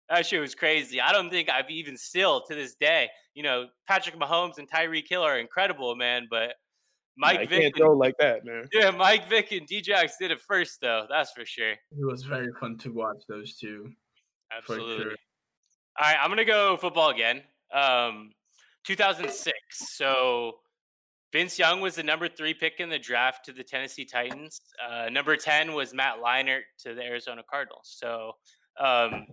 [0.10, 1.02] That shit was crazy.
[1.02, 5.08] I don't think I've even still to this day, you know, Patrick Mahomes and Tyreek
[5.10, 6.28] Hill are incredible, man.
[6.30, 6.54] But
[7.18, 8.68] Mike yeah, Vick can't and, like that, man.
[8.72, 11.06] Yeah, Mike Vick and Djax did it first, though.
[11.10, 11.72] That's for sure.
[11.72, 13.90] It was very fun to watch those two.
[14.56, 15.04] Absolutely.
[15.04, 15.16] Sure.
[15.98, 17.42] All right, I'm gonna go football again.
[17.74, 18.32] Um,
[18.86, 19.54] 2006.
[19.72, 20.54] So
[21.36, 24.62] Vince Young was the number three pick in the draft to the Tennessee Titans.
[24.86, 27.94] Uh, number 10 was Matt Leinart to the Arizona Cardinals.
[27.98, 28.34] So,
[28.80, 29.26] um,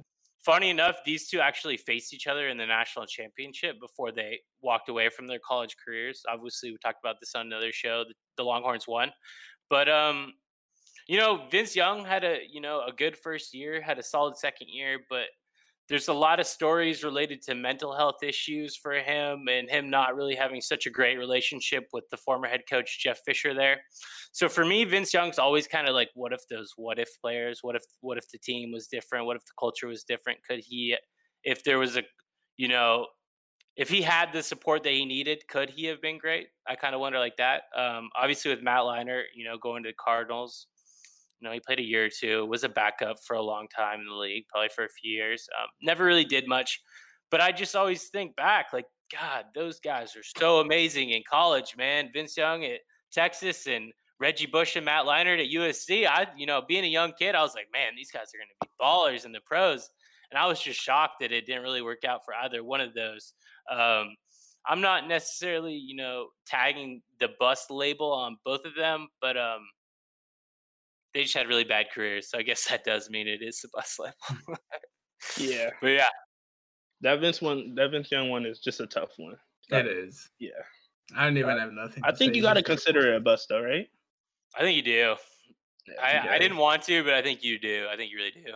[0.45, 4.89] funny enough, these two actually faced each other in the national championship before they walked
[4.89, 6.23] away from their college careers.
[6.29, 8.05] Obviously, we talked about this on another show.
[8.37, 9.11] The, Longhorns won.
[9.71, 10.33] But, um,
[11.07, 14.37] you know, Vince Young had a, you know, a good first year, had a solid
[14.37, 15.27] second year, but
[15.93, 20.17] there's a lot of stories related to mental health issues for him and him not
[20.17, 23.83] really having such a great relationship with the former head coach Jeff Fisher there.
[24.33, 27.59] So for me, Vince Young's always kind of like, what if those what if players?
[27.61, 29.27] What if what if the team was different?
[29.27, 30.39] What if the culture was different?
[30.49, 30.97] Could he,
[31.45, 32.05] if there was a,
[32.57, 33.09] you know,
[33.77, 36.47] if he had the support that he needed, could he have been great?
[36.67, 37.65] I kind of wonder like that.
[37.77, 40.69] Um, obviously, with Matt Leinart, you know, going to the Cardinals,
[41.43, 43.99] you know, he played a year or two, was a backup for a long time
[44.01, 45.49] in the league, probably for a few years.
[45.61, 46.81] Um, never really did much,
[47.33, 51.75] but I just always think back, like, God, those guys are so amazing in college,
[51.77, 52.11] man.
[52.13, 52.79] Vince Young at
[53.13, 56.07] Texas and Reggie Bush and Matt Leinart at USC.
[56.07, 58.49] I, you know, being a young kid, I was like, man, these guys are going
[58.49, 59.91] to be ballers in the pros.
[60.31, 62.95] And I was just shocked that it didn't really work out for either one of
[62.95, 63.35] those.
[63.71, 64.15] Um,
[64.67, 69.67] I'm not necessarily, you know, tagging the bust label on both of them, but um,
[71.15, 72.31] they just had really bad careers.
[72.31, 74.59] So I guess that does mean it is the bus level.
[75.39, 75.71] yeah.
[75.81, 76.09] But yeah.
[77.01, 79.37] That Vince one that Vince Young one is just a tough one.
[79.71, 80.31] It is.
[80.39, 80.51] Yeah.
[81.17, 82.03] I don't even uh, have nothing.
[82.05, 83.89] I think you gotta consider it a bust though, right?
[84.57, 85.15] I think you do.
[85.89, 87.87] Yeah, I, I didn't want to, but I think you do.
[87.91, 88.41] I think you really do.
[88.45, 88.55] Yeah.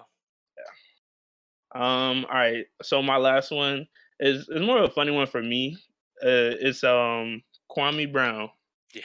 [1.75, 2.67] Um, all right.
[2.83, 3.87] So my last one
[4.21, 5.77] is is more of a funny one for me.
[6.23, 8.49] Uh, it's um Kwame Brown.
[8.95, 9.03] Yeah.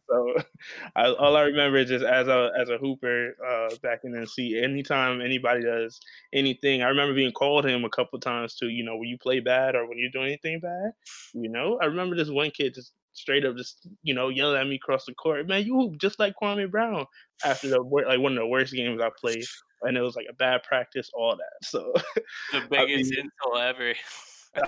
[0.09, 0.22] so
[0.97, 4.63] I, all I remember is just as a as a hooper uh, back in NC,
[4.63, 6.01] anytime anybody does
[6.33, 8.69] anything, I remember being called him a couple times too.
[8.69, 10.93] you know, when you play bad or when you do anything bad,
[11.33, 11.79] you know.
[11.83, 15.05] I remember this one kid just straight up just you know yelling at me across
[15.05, 17.07] the court, man, you hoop just like Kwame Brown
[17.45, 19.45] after the like one of the worst games I played,
[19.83, 21.69] and it was like a bad practice, all that.
[21.69, 21.93] So
[22.53, 23.95] the biggest I mean, insult ever.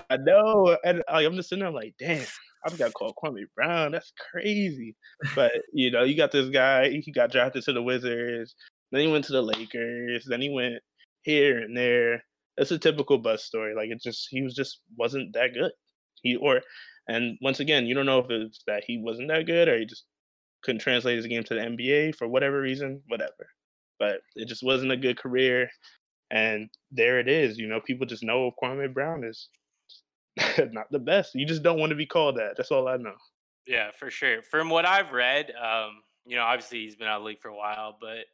[0.09, 2.25] I know, and like, I'm just sitting there like, damn,
[2.65, 3.91] I have got called Kwame Brown.
[3.91, 4.95] That's crazy.
[5.35, 6.89] But you know, you got this guy.
[6.89, 8.55] He got drafted to the Wizards.
[8.91, 10.25] Then he went to the Lakers.
[10.27, 10.75] Then he went
[11.21, 12.23] here and there.
[12.57, 13.75] It's a typical bus story.
[13.75, 15.71] Like it just he was just wasn't that good.
[16.21, 16.61] He or
[17.07, 19.85] and once again, you don't know if it's that he wasn't that good or he
[19.85, 20.05] just
[20.63, 23.49] couldn't translate his game to the NBA for whatever reason, whatever.
[23.99, 25.69] But it just wasn't a good career.
[26.31, 27.59] And there it is.
[27.59, 29.49] You know, people just know Kwame Brown is
[30.71, 31.35] not the best.
[31.35, 32.57] You just don't want to be called that.
[32.57, 33.15] That's all I know.
[33.67, 34.41] Yeah, for sure.
[34.41, 37.49] From what I've read, um, you know, obviously he's been out of the league for
[37.49, 38.25] a while, but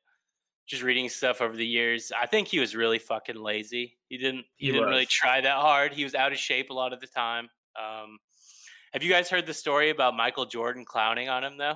[0.68, 3.98] just reading stuff over the years, I think he was really fucking lazy.
[4.08, 4.92] He didn't he, he didn't was.
[4.92, 5.94] really try that hard.
[5.94, 7.50] He was out of shape a lot of the time.
[7.80, 8.20] Um,
[8.94, 11.76] have you guys heard the story about Michael Jordan clowning on him though?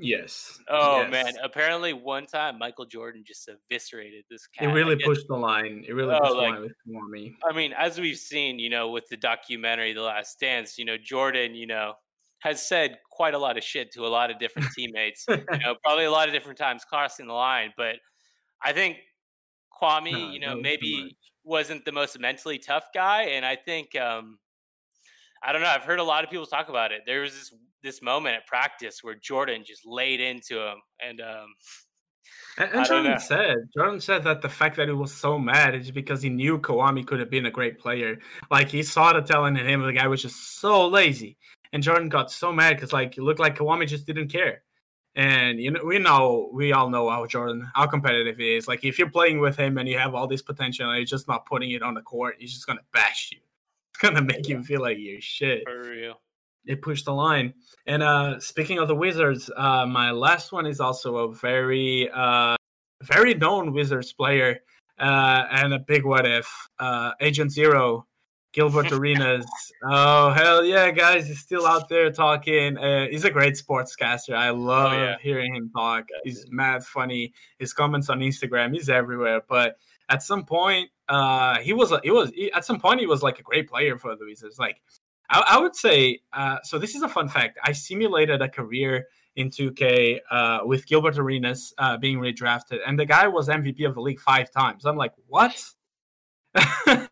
[0.00, 0.58] Yes.
[0.68, 1.10] Oh yes.
[1.10, 1.32] man!
[1.42, 4.68] Apparently, one time Michael Jordan just eviscerated this cat.
[4.68, 5.84] It really pushed the line.
[5.86, 7.36] It really oh, pushed like, the line with me.
[7.48, 10.96] I mean, as we've seen, you know, with the documentary "The Last Dance," you know,
[10.96, 11.94] Jordan, you know,
[12.40, 15.26] has said quite a lot of shit to a lot of different teammates.
[15.28, 17.72] you know, probably a lot of different times crossing the line.
[17.76, 17.96] But
[18.62, 18.96] I think
[19.80, 24.38] Kwame, no, you know, maybe wasn't the most mentally tough guy, and I think um,
[25.42, 25.68] I don't know.
[25.68, 27.02] I've heard a lot of people talk about it.
[27.06, 27.52] There was this
[27.82, 31.54] this moment at practice where Jordan just laid into him, and um,
[32.58, 35.90] and, and Jordan said Jordan said that the fact that he was so mad is
[35.90, 38.18] because he knew Kwame could have been a great player.
[38.50, 39.82] Like he saw the talent in him.
[39.82, 41.36] The guy was just so lazy,
[41.72, 44.62] and Jordan got so mad because like it looked like Kwame just didn't care.
[45.16, 48.68] And you know, we know, we all know how Jordan, how competitive he is.
[48.68, 51.26] Like if you're playing with him and you have all this potential and you're just
[51.26, 53.38] not putting it on the court, he's just gonna bash you.
[53.90, 55.64] It's gonna make you feel like you're shit.
[55.64, 56.20] For real.
[56.66, 57.54] They pushed the line.
[57.86, 62.56] And uh speaking of the Wizards, uh my last one is also a very uh
[63.02, 64.60] very known Wizards player
[64.98, 66.48] uh and a big what if.
[66.78, 68.06] Uh Agent Zero
[68.52, 69.46] Gilbert Arenas.
[69.84, 71.26] Oh hell yeah, guys!
[71.26, 72.76] He's still out there talking.
[72.76, 74.34] Uh, he's a great sportscaster.
[74.34, 75.16] I love oh, yeah.
[75.20, 76.06] hearing him talk.
[76.24, 77.32] He's mad funny.
[77.58, 79.42] His comments on Instagram, he's everywhere.
[79.48, 79.76] But
[80.08, 83.38] at some point, uh, he was he was he, at some point he was like
[83.38, 84.58] a great player for the Wizards.
[84.58, 84.80] Like
[85.30, 86.20] I, I would say.
[86.32, 87.58] Uh, so this is a fun fact.
[87.64, 93.06] I simulated a career in 2K uh, with Gilbert Arenas uh, being redrafted, and the
[93.06, 94.84] guy was MVP of the league five times.
[94.84, 95.64] I'm like, what?
[96.54, 97.08] that,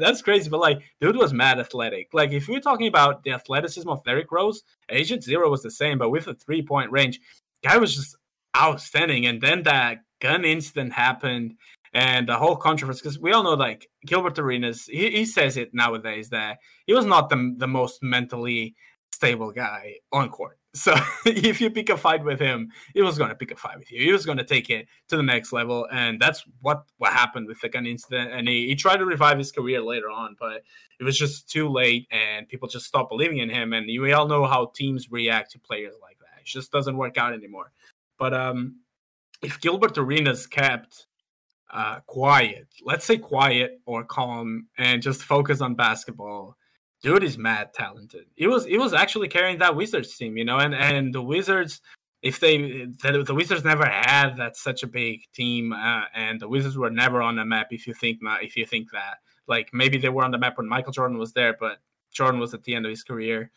[0.00, 2.08] that's crazy, but like, dude was mad athletic.
[2.12, 5.98] Like, if we're talking about the athleticism of Derrick Rose, Agent Zero was the same,
[5.98, 7.20] but with a three point range,
[7.62, 8.16] guy was just
[8.56, 9.26] outstanding.
[9.26, 11.54] And then that gun incident happened,
[11.94, 15.72] and the whole controversy because we all know like Gilbert Arenas, he, he says it
[15.72, 18.74] nowadays that he was not the the most mentally
[19.12, 20.58] stable guy on court.
[20.76, 20.92] So
[21.24, 23.92] if you pick a fight with him, he was going to pick a fight with
[23.92, 24.02] you.
[24.02, 27.46] He was going to take it to the next level, and that's what what happened
[27.46, 28.32] with the gun incident.
[28.32, 30.64] And he, he tried to revive his career later on, but
[30.98, 33.72] it was just too late, and people just stopped believing in him.
[33.72, 36.40] And we all know how teams react to players like that.
[36.40, 37.70] It just doesn't work out anymore.
[38.18, 38.80] But um,
[39.42, 41.06] if Gilbert Arenas kept
[41.72, 46.56] uh, quiet, let's say quiet or calm, and just focus on basketball
[47.04, 48.24] dude is mad talented.
[48.34, 51.80] He was he was actually carrying that Wizards team, you know, and and the Wizards
[52.22, 52.56] if they
[53.02, 56.90] the, the Wizards never had that such a big team, uh, and the Wizards were
[56.90, 57.68] never on the map.
[57.70, 60.66] If you think if you think that, like maybe they were on the map when
[60.66, 61.78] Michael Jordan was there, but
[62.12, 63.52] Jordan was at the end of his career.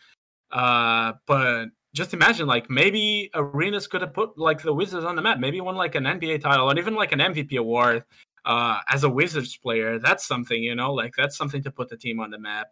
[0.51, 1.67] Uh, but
[1.97, 5.39] just imagine, like maybe Arenas could have put like the Wizards on the map.
[5.39, 8.03] Maybe won like an NBA title and even like an MVP award
[8.45, 9.99] uh, as a Wizards player.
[9.99, 12.67] That's something, you know, like that's something to put the team on the map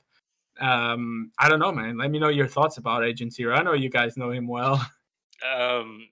[0.60, 1.98] um, I don't know, man.
[1.98, 3.56] Let me know your thoughts about Agent Zero.
[3.56, 4.86] I know you guys know him well.
[5.46, 6.08] Um,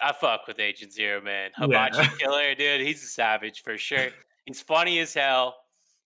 [0.00, 1.50] I fuck with Agent Zero, man.
[1.56, 2.08] Hibachi yeah.
[2.18, 2.80] killer, dude.
[2.80, 4.08] He's a savage for sure.
[4.46, 5.54] He's funny as hell.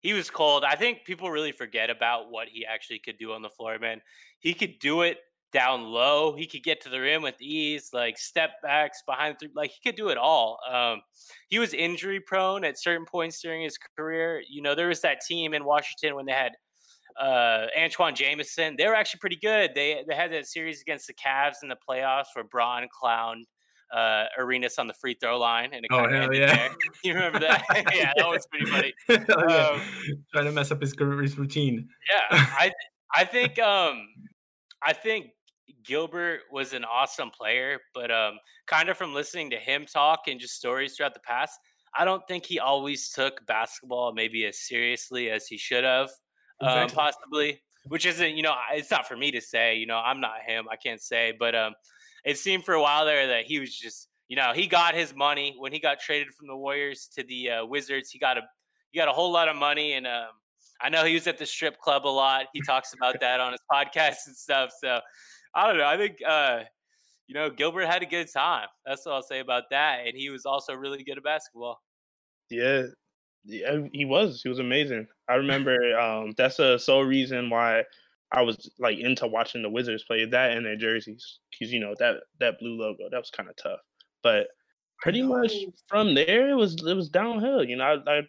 [0.00, 0.64] He was cold.
[0.64, 4.03] I think people really forget about what he actually could do on the floor, man.
[4.40, 5.18] He could do it
[5.52, 6.34] down low.
[6.36, 9.50] He could get to the rim with ease, like step backs behind three.
[9.54, 10.58] Like he could do it all.
[10.70, 11.00] Um,
[11.48, 14.42] he was injury prone at certain points during his career.
[14.48, 16.52] You know, there was that team in Washington when they had
[17.20, 18.76] uh, Antawn Jamison.
[18.76, 19.72] They were actually pretty good.
[19.74, 23.44] They they had that series against the Cavs in the playoffs where Bron clowned
[23.92, 26.54] uh, Arenas on the free throw line, and it oh hell yeah!
[26.54, 26.70] There.
[27.04, 27.64] You remember that?
[27.94, 28.92] yeah, that was pretty funny.
[29.08, 29.16] oh,
[29.48, 29.66] yeah.
[29.66, 29.80] um,
[30.32, 31.88] Trying to mess up his, his routine.
[32.10, 32.72] Yeah, I
[33.14, 34.06] I think um
[34.82, 35.26] I think
[35.85, 40.40] Gilbert was an awesome player, but um kind of from listening to him talk and
[40.40, 41.59] just stories throughout the past,
[41.94, 46.11] I don't think he always took basketball maybe as seriously as he should have
[46.61, 47.61] um, possibly.
[47.87, 49.76] Which isn't, you know, it's not for me to say.
[49.76, 50.66] You know, I'm not him.
[50.70, 51.74] I can't say, but um,
[52.24, 55.14] it seemed for a while there that he was just, you know, he got his
[55.14, 58.11] money when he got traded from the Warriors to the uh, Wizards.
[58.11, 58.42] He got a
[58.90, 60.28] he got a whole lot of money, and um,
[60.80, 62.46] I know he was at the strip club a lot.
[62.52, 64.70] He talks about that on his podcast and stuff.
[64.78, 65.00] So
[65.54, 65.86] I don't know.
[65.86, 66.60] I think uh,
[67.26, 68.68] you know Gilbert had a good time.
[68.86, 70.06] That's what I'll say about that.
[70.06, 71.80] And he was also really good at basketball.
[72.50, 72.84] Yeah,
[73.44, 74.42] yeah, he was.
[74.42, 75.06] He was amazing.
[75.28, 77.84] I remember um, that's the sole reason why
[78.32, 81.94] I was like into watching the Wizards play that in their jerseys because you know
[81.98, 83.80] that that blue logo that was kind of tough.
[84.22, 84.48] But
[85.00, 85.52] pretty much
[85.88, 87.64] from there it was it was downhill.
[87.64, 88.22] You know, I I, yeah.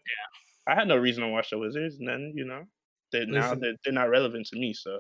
[0.67, 2.63] I had no reason to watch the Wizards, and then you know
[3.12, 4.73] they're now they're, they're not relevant to me.
[4.73, 4.99] So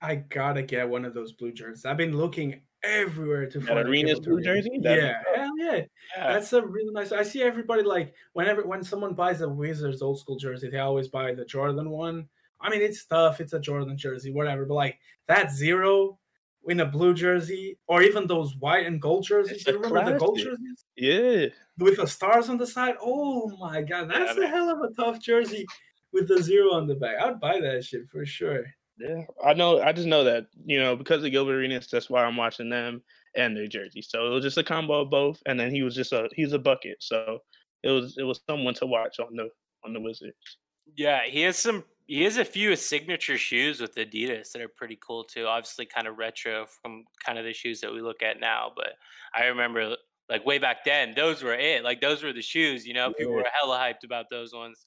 [0.00, 1.84] I gotta get one of those blue jerseys.
[1.84, 4.70] I've been looking everywhere to find Arenas blue jersey.
[4.80, 5.80] yeah, hell yeah.
[6.16, 6.32] yeah.
[6.32, 7.12] That's a really nice.
[7.12, 11.08] I see everybody like whenever when someone buys a Wizards old school jersey, they always
[11.08, 12.28] buy the Jordan one.
[12.60, 13.40] I mean, it's tough.
[13.40, 14.64] It's a Jordan jersey, whatever.
[14.64, 16.18] But like that zero
[16.66, 19.66] in a blue jersey, or even those white and gold jerseys.
[19.66, 20.14] You remember classic.
[20.14, 20.84] the gold jerseys?
[20.96, 21.46] Yeah,
[21.78, 22.94] with the stars on the side.
[23.02, 25.66] Oh my god, that's yeah, a hell of a tough jersey
[26.12, 27.16] with the zero on the back.
[27.20, 28.64] I'd buy that shit for sure.
[28.98, 29.80] Yeah, I know.
[29.80, 33.02] I just know that you know because of Gilbert Arenas, that's why I'm watching them
[33.36, 34.02] and New jersey.
[34.02, 36.52] So it was just a combo of both, and then he was just a he's
[36.52, 36.98] a bucket.
[37.00, 37.40] So
[37.82, 39.50] it was it was someone to watch on the
[39.84, 40.58] on the Wizards.
[40.96, 41.84] Yeah, he has some.
[42.06, 45.46] He has a few signature shoes with Adidas that are pretty cool too.
[45.46, 48.72] Obviously, kind of retro from kind of the shoes that we look at now.
[48.74, 48.94] But
[49.34, 49.96] I remember
[50.28, 51.84] like way back then, those were it.
[51.84, 52.86] Like those were the shoes.
[52.86, 54.86] You know, people were hella hyped about those ones.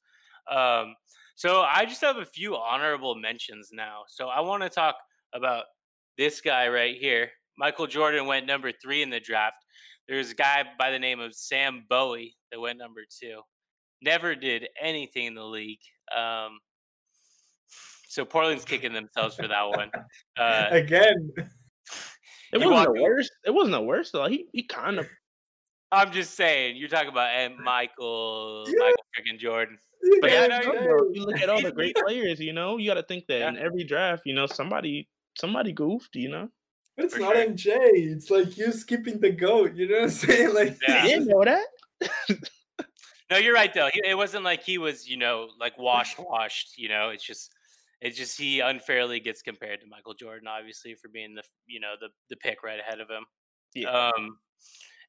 [0.49, 0.95] Um,
[1.41, 4.03] so I just have a few honorable mentions now.
[4.07, 4.95] So I want to talk
[5.33, 5.63] about
[6.15, 9.57] this guy right here, Michael Jordan went number three in the draft.
[10.07, 13.41] There's a guy by the name of Sam Bowie that went number two.
[14.03, 15.79] Never did anything in the league.
[16.15, 16.59] Um,
[18.07, 19.89] so Portland's kicking themselves for that one.
[20.37, 21.31] Uh, Again,
[22.53, 23.31] it wasn't the worst.
[23.43, 24.27] It wasn't the worst though.
[24.27, 25.07] He he kind of.
[25.91, 26.77] I'm just saying.
[26.77, 28.73] You're talking about and Michael, yeah.
[28.77, 29.77] Michael freaking Jordan.
[30.21, 32.39] But yeah, no, you, you look at all the great players.
[32.39, 33.49] You know, you got to think that yeah.
[33.49, 36.15] in every draft, you know, somebody somebody goofed.
[36.15, 36.49] You know.
[36.95, 37.47] But it's For not sure.
[37.47, 37.77] MJ.
[37.77, 39.75] It's like you skipping the goat.
[39.75, 40.53] You know what I'm saying?
[40.53, 41.03] Like, yeah.
[41.03, 41.67] you didn't know that.
[43.29, 43.89] no, you're right though.
[43.93, 46.77] It wasn't like he was, you know, like washed, washed.
[46.77, 47.51] You know, it's just
[48.01, 51.93] it's just he unfairly gets compared to Michael Jordan, obviously, for being the you know
[51.99, 53.25] the the pick right ahead of him.
[53.73, 53.89] Yeah.
[53.89, 54.37] Um,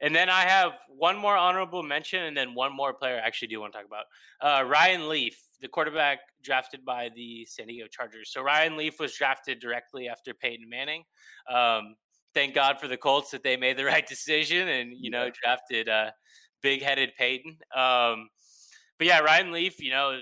[0.02, 3.48] and then I have one more honorable mention, and then one more player I actually
[3.48, 4.04] do want to talk about.
[4.40, 8.30] Uh, Ryan Leaf, the quarterback drafted by the San Diego Chargers.
[8.32, 11.04] So Ryan Leaf was drafted directly after Peyton Manning.
[11.48, 11.94] Um,
[12.34, 15.88] thank God for the Colts that they made the right decision and you know drafted
[15.88, 16.10] uh,
[16.62, 17.56] big-headed Peyton.
[17.74, 18.28] Um,
[18.98, 20.20] but yeah, Ryan Leaf, you know,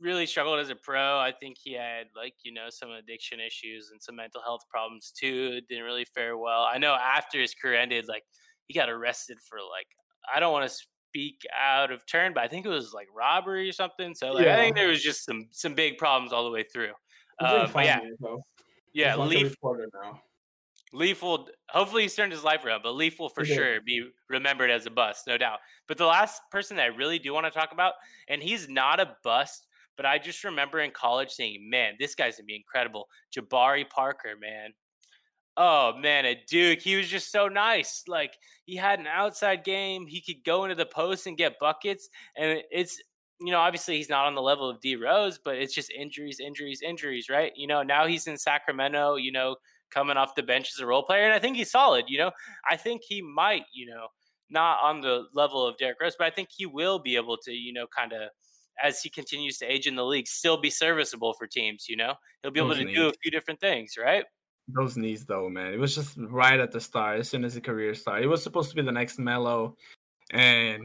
[0.00, 1.18] really struggled as a pro.
[1.18, 5.12] I think he had like you know some addiction issues and some mental health problems
[5.18, 5.60] too.
[5.68, 6.68] Didn't really fare well.
[6.70, 8.24] I know after his career ended, like
[8.66, 9.86] he got arrested for like
[10.34, 10.76] I don't want to
[11.14, 14.14] speak out of turn, but I think it was like robbery or something.
[14.14, 14.54] So like, yeah.
[14.54, 16.92] I think there was just some some big problems all the way through.
[17.38, 18.00] Uh, but yeah,
[18.92, 19.56] yeah, Leaf.
[19.62, 20.20] Now.
[20.92, 24.70] Leaf will hopefully he's turned his life around, but Leaf will for sure be remembered
[24.70, 25.58] as a bust, no doubt.
[25.88, 27.94] But the last person that I really do want to talk about,
[28.28, 32.36] and he's not a bust, but I just remember in college saying, man, this guy's
[32.36, 33.08] gonna be incredible.
[33.36, 34.72] Jabari Parker, man.
[35.56, 38.04] Oh man, at Duke, he was just so nice.
[38.08, 38.34] Like
[38.64, 40.06] he had an outside game.
[40.06, 42.08] He could go into the post and get buckets.
[42.36, 43.00] And it's
[43.40, 46.40] you know, obviously he's not on the level of D Rose, but it's just injuries,
[46.40, 47.52] injuries, injuries, right?
[47.56, 49.56] You know, now he's in Sacramento, you know,
[49.90, 51.24] coming off the bench as a role player.
[51.24, 52.30] And I think he's solid, you know.
[52.70, 54.06] I think he might, you know,
[54.50, 57.52] not on the level of Derrick Rose, but I think he will be able to,
[57.52, 58.30] you know, kind of
[58.82, 61.86] as he continues to age in the league, still be serviceable for teams.
[61.88, 64.24] You know, he'll be able to do a few different things, right?
[64.68, 67.20] Those knees, though, man, it was just right at the start.
[67.20, 69.76] As soon as the career started, it was supposed to be the next Melo,
[70.30, 70.84] and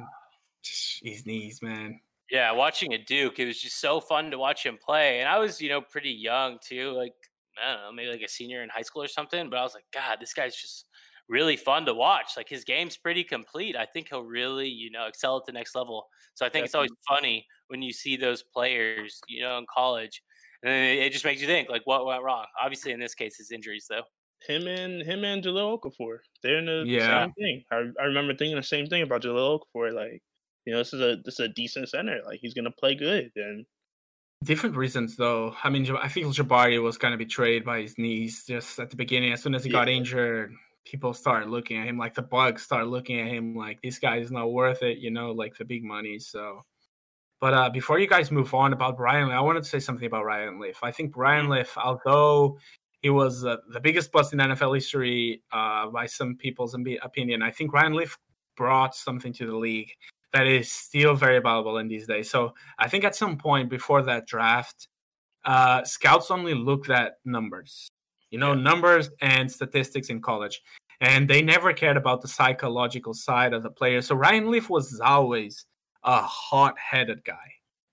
[0.64, 2.00] his knees, man.
[2.30, 5.40] Yeah, watching a Duke, it was just so fun to watch him play, and I
[5.40, 7.14] was, you know, pretty young too, like
[7.62, 9.50] I don't know, maybe like a senior in high school or something.
[9.50, 10.86] But I was like, God, this guy's just
[11.28, 12.32] really fun to watch.
[12.38, 13.76] Like his game's pretty complete.
[13.76, 16.08] I think he'll really, you know, excel at the next level.
[16.34, 16.66] So I think Definitely.
[16.66, 16.76] it's
[17.10, 20.24] always funny when you see those players, you know, in college,
[20.64, 22.46] and it just makes you think, like, what went wrong?
[22.62, 24.04] Obviously, in this case, his injuries, though.
[24.48, 27.24] Him and him and Jahlil Okafor, they're in the yeah.
[27.24, 27.64] same thing.
[27.72, 29.94] I, I remember thinking the same thing about Jahlil Okafor.
[29.94, 30.22] Like,
[30.66, 32.22] you know, this is a this is a decent center.
[32.26, 33.30] Like, he's gonna play good.
[33.36, 33.66] And
[34.46, 35.54] different reasons, though.
[35.62, 38.96] I mean, I feel Jabari was kind of betrayed by his knees just at the
[38.96, 39.34] beginning.
[39.34, 39.80] As soon as he yeah.
[39.80, 40.54] got injured,
[40.86, 44.18] people started looking at him like the Bucks started looking at him like this guy
[44.18, 45.00] is not worth it.
[45.00, 46.18] You know, like the big money.
[46.18, 46.64] So
[47.40, 50.26] but uh, before you guys move on about Brian, I wanted to say something about
[50.26, 50.80] Ryan Leaf.
[50.84, 51.54] I think Brian mm-hmm.
[51.54, 52.58] Leaf, although
[53.02, 57.52] he was uh, the biggest bust in NFL history uh, by some people's opinion, I
[57.52, 58.18] think Ryan Leaf
[58.58, 59.92] brought something to the league
[60.34, 62.30] that is still very valuable in these days.
[62.30, 64.88] So I think at some point before that draft,
[65.46, 67.88] uh, scouts only looked at numbers,
[68.30, 68.62] you know, yeah.
[68.62, 70.62] numbers and statistics in college.
[71.02, 74.02] And they never cared about the psychological side of the player.
[74.02, 75.66] So Ryan Leaf was always
[76.04, 77.36] a hot headed guy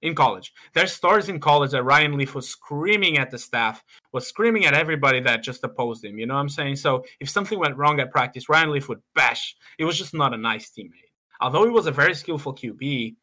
[0.02, 0.52] in college.
[0.74, 3.82] There's stories in college that Ryan Leaf was screaming at the staff,
[4.12, 6.18] was screaming at everybody that just opposed him.
[6.18, 6.76] You know what I'm saying?
[6.76, 9.56] So if something went wrong at practice, Ryan Leaf would bash.
[9.78, 11.12] It was just not a nice teammate.
[11.40, 13.16] Although he was a very skillful QB,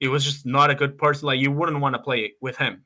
[0.00, 1.26] it was just not a good person.
[1.26, 2.84] Like you wouldn't want to play with him.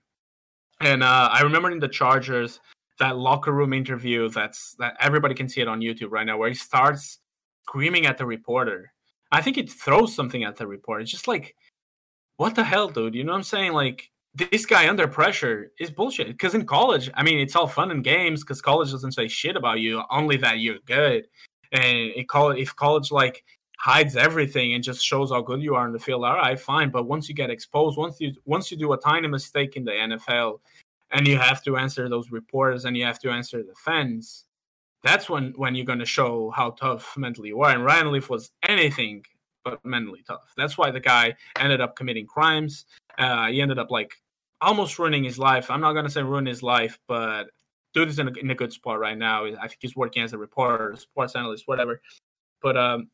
[0.81, 2.61] And uh, I remember in the Chargers
[2.99, 6.49] that locker room interview that's that everybody can see it on YouTube right now, where
[6.49, 7.19] he starts
[7.67, 8.93] screaming at the reporter
[9.33, 11.03] I think it throws something at the report.
[11.03, 11.55] It's just like,
[12.37, 13.15] what the hell, dude?
[13.15, 13.73] You know what I'm saying?
[13.73, 16.29] Like, this guy under pressure is bullshit.
[16.29, 19.57] Because in college, I mean, it's all fun and games because college doesn't say shit
[19.57, 21.27] about you, only that you're good.
[21.73, 23.45] And it if college like
[23.79, 26.91] hides everything and just shows how good you are in the field, all right, fine.
[26.91, 29.93] But once you get exposed, once you once you do a tiny mistake in the
[29.93, 30.61] NFL,
[31.13, 34.45] and you have to answer those reporters and you have to answer the fans,
[35.03, 37.71] that's when when you're going to show how tough mentally you are.
[37.71, 39.25] And Ryan Leaf was anything
[39.65, 40.53] but mentally tough.
[40.57, 42.87] That's why the guy ended up committing crimes.
[43.19, 44.13] Uh, he ended up like
[44.61, 45.71] almost ruining his life.
[45.71, 47.51] I'm not going to say ruin his life, but
[47.95, 49.47] dude is in a, in a good spot right now.
[49.47, 52.01] I think he's working as a reporter, sports analyst, whatever.
[52.63, 53.09] But um,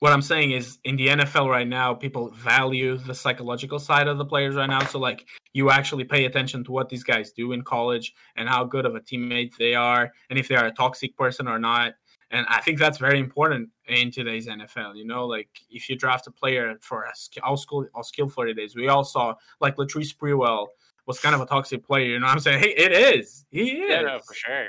[0.00, 4.18] what I'm saying is in the NFL right now, people value the psychological side of
[4.18, 4.84] the players right now.
[4.84, 8.64] So like you actually pay attention to what these guys do in college and how
[8.64, 11.94] good of a teammate they are and if they are a toxic person or not.
[12.30, 14.96] And I think that's very important in today's NFL.
[14.96, 18.48] You know, like if you draft a player for a all school, all skill for
[18.48, 18.74] it is.
[18.74, 20.66] We all saw like Latrell Sprewell
[21.06, 22.06] was kind of a toxic player.
[22.06, 22.60] You know what I'm saying?
[22.60, 23.44] Hey, it is.
[23.50, 23.90] He is.
[23.90, 24.68] Yeah, no, for sure.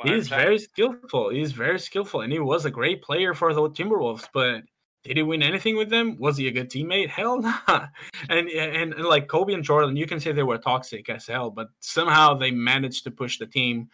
[0.00, 0.14] 100%.
[0.14, 1.30] He's very skillful.
[1.30, 4.28] He's very skillful, and he was a great player for the Timberwolves.
[4.32, 4.62] But
[5.04, 6.16] did he win anything with them?
[6.18, 7.08] Was he a good teammate?
[7.10, 7.54] Hell no.
[7.68, 7.86] Nah.
[8.28, 11.50] And, and, and like Kobe and Jordan, you can say they were toxic as hell,
[11.50, 13.90] but somehow they managed to push the team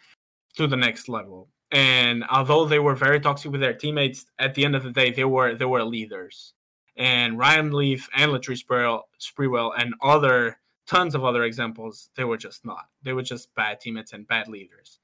[0.56, 1.48] to the next level.
[1.72, 5.10] And although they were very toxic with their teammates, at the end of the day,
[5.10, 6.54] they were they were leaders.
[6.96, 12.64] And Ryan Leaf and Latrell Sprewell and other tons of other examples, they were just
[12.64, 12.86] not.
[13.02, 14.99] They were just bad teammates and bad leaders.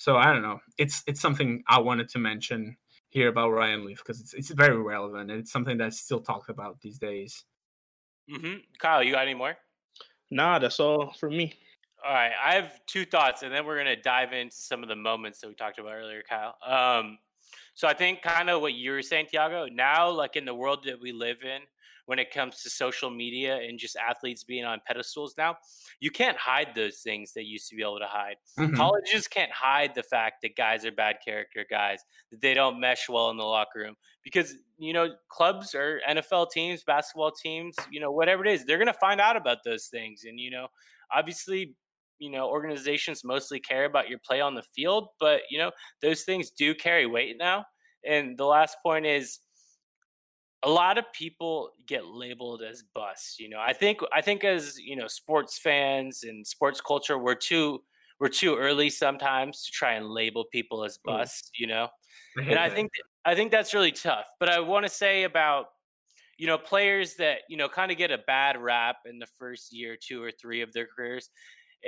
[0.00, 0.60] So I don't know.
[0.78, 2.74] It's it's something I wanted to mention
[3.10, 6.48] here about Ryan Leaf because it's it's very relevant and it's something that's still talked
[6.48, 7.44] about these days.
[8.32, 8.60] Mm-hmm.
[8.78, 9.58] Kyle, you got any more?
[10.30, 11.52] Nah, that's all for me.
[12.02, 14.96] All right, I have two thoughts, and then we're gonna dive into some of the
[14.96, 16.56] moments that we talked about earlier, Kyle.
[16.66, 17.18] Um,
[17.74, 19.66] so I think kind of what you were saying, Tiago.
[19.66, 21.60] Now, like in the world that we live in,
[22.06, 25.56] when it comes to social media and just athletes being on pedestals now,
[26.00, 28.36] you can't hide those things that used to be able to hide.
[28.58, 28.76] Mm-hmm.
[28.76, 33.08] Colleges can't hide the fact that guys are bad character guys, that they don't mesh
[33.08, 38.00] well in the locker room because you know clubs or NFL teams, basketball teams, you
[38.00, 40.68] know whatever it is, they're gonna find out about those things, and you know
[41.12, 41.74] obviously
[42.18, 45.72] you know organizations mostly care about your play on the field but you know
[46.02, 47.64] those things do carry weight now
[48.06, 49.40] and the last point is
[50.62, 54.78] a lot of people get labeled as busts you know i think i think as
[54.78, 57.80] you know sports fans and sports culture we're too
[58.18, 61.04] we're too early sometimes to try and label people as mm.
[61.04, 61.88] busts you know
[62.38, 62.74] I and i that.
[62.74, 62.90] think
[63.24, 65.66] i think that's really tough but i want to say about
[66.36, 69.72] you know players that you know kind of get a bad rap in the first
[69.72, 71.30] year two or three of their careers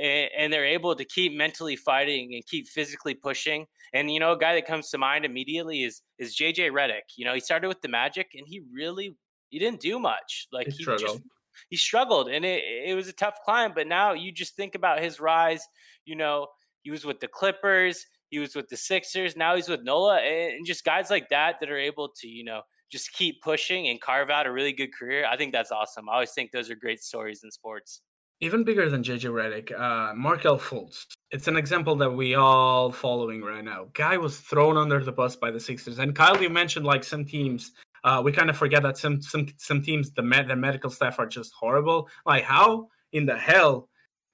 [0.00, 3.66] and, and they're able to keep mentally fighting and keep physically pushing.
[3.92, 7.16] And you know, a guy that comes to mind immediately is is JJ Redick.
[7.16, 9.16] You know, he started with the Magic, and he really
[9.50, 10.48] he didn't do much.
[10.52, 11.18] Like he, he struggled.
[11.18, 11.22] Just,
[11.68, 13.72] he struggled, and it it was a tough climb.
[13.74, 15.66] But now you just think about his rise.
[16.04, 16.48] You know,
[16.82, 18.06] he was with the Clippers.
[18.30, 19.36] He was with the Sixers.
[19.36, 22.62] Now he's with NOLA, and just guys like that that are able to, you know,
[22.90, 25.26] just keep pushing and carve out a really good career.
[25.26, 26.08] I think that's awesome.
[26.08, 28.00] I always think those are great stories in sports
[28.42, 31.06] even bigger than JJ Redick, uh, Markelle Fultz.
[31.30, 33.86] It's an example that we all following right now.
[33.94, 37.24] Guy was thrown under the bus by the Sixers, and Kyle, you mentioned like some
[37.24, 37.70] teams.
[38.02, 41.20] Uh, we kind of forget that some some some teams the med- the medical staff
[41.20, 42.08] are just horrible.
[42.26, 43.88] Like how in the hell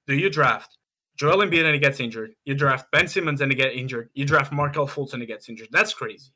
[0.07, 0.79] do you draft
[1.19, 2.33] Joel Embiid and he gets injured?
[2.47, 4.09] You draft Ben Simmons and he gets injured.
[4.15, 5.69] You draft Markelle Fultz and he gets injured.
[5.71, 6.33] That's crazy.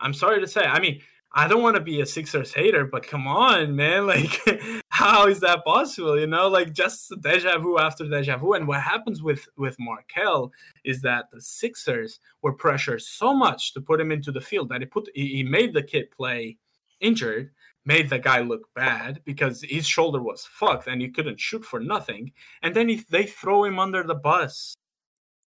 [0.00, 0.64] I'm sorry to say.
[0.64, 1.00] I mean,
[1.34, 4.06] I don't want to be a Sixers hater, but come on, man.
[4.12, 6.18] Like, how is that possible?
[6.18, 8.54] You know, like just deja vu after deja vu.
[8.54, 10.52] And what happens with with Markelle
[10.84, 14.80] is that the Sixers were pressured so much to put him into the field that
[14.80, 16.56] he put he made the kid play
[17.00, 17.50] injured,
[17.84, 21.80] made the guy look bad because his shoulder was fucked and he couldn't shoot for
[21.80, 22.32] nothing.
[22.62, 24.76] And then he, they throw him under the bus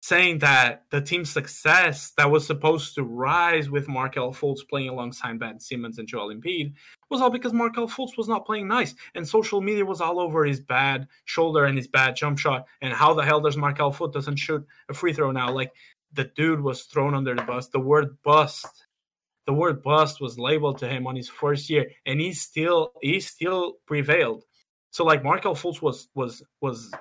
[0.01, 5.39] saying that the team's success that was supposed to rise with Markelle Fultz playing alongside
[5.39, 6.73] Ben Simmons and Joel Embiid
[7.09, 10.45] was all because Markelle Fultz was not playing nice, and social media was all over
[10.45, 14.13] his bad shoulder and his bad jump shot, and how the hell does Markelle Fultz
[14.13, 15.51] doesn't shoot a free throw now?
[15.51, 15.73] Like
[16.13, 17.67] the dude was thrown under the bus.
[17.67, 18.87] The word bust,
[19.45, 23.19] the word bust was labeled to him on his first year, and he still he
[23.19, 24.43] still prevailed.
[24.91, 26.91] So like Markelle Fultz was was was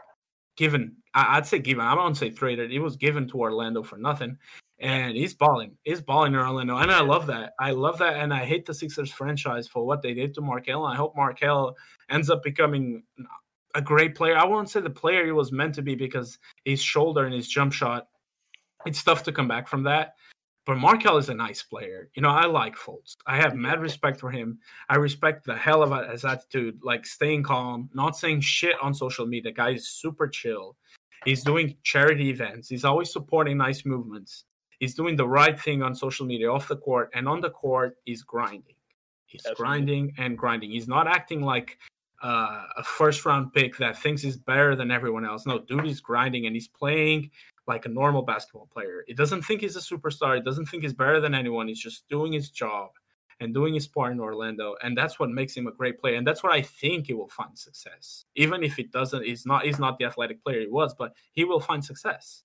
[0.57, 0.97] given.
[1.29, 1.85] I'd say given.
[1.85, 2.73] I don't say traded.
[2.73, 4.37] It was given to Orlando for nothing,
[4.79, 5.77] and he's balling.
[5.85, 7.55] He's balling in Orlando, and I love that.
[7.59, 10.85] I love that, and I hate the Sixers franchise for what they did to Markelle.
[10.85, 11.75] I hope Markelle
[12.11, 13.03] ends up becoming
[13.75, 14.37] a great player.
[14.37, 17.49] I won't say the player he was meant to be because his shoulder and his
[17.49, 18.09] jump shot.
[18.87, 20.15] It's tough to come back from that.
[20.69, 22.11] But Markelle is a nice player.
[22.15, 23.17] You know, I like Fultz.
[23.27, 24.59] I have mad respect for him.
[24.91, 29.25] I respect the hell of his attitude, like staying calm, not saying shit on social
[29.25, 29.51] media.
[29.51, 30.77] Guy is super chill.
[31.25, 32.69] He's doing charity events.
[32.69, 34.45] He's always supporting nice movements.
[34.79, 37.97] He's doing the right thing on social media, off the court, and on the court,
[38.05, 38.77] he's grinding.
[39.27, 39.65] He's Absolutely.
[39.65, 40.71] grinding and grinding.
[40.71, 41.79] He's not acting like
[42.23, 45.47] uh, a first round pick that thinks he's better than everyone else.
[45.47, 47.31] No, dude, he's grinding and he's playing
[47.67, 49.05] like a normal basketball player.
[49.07, 50.37] He doesn't think he's a superstar.
[50.37, 51.69] He doesn't think he's better than anyone.
[51.69, 52.91] He's just doing his job
[53.41, 56.17] and doing his part in Orlando, and that's what makes him a great player.
[56.17, 59.25] And that's what I think he will find success, even if it doesn't.
[59.25, 59.65] He's not.
[59.65, 62.43] He's not the athletic player he was, but he will find success,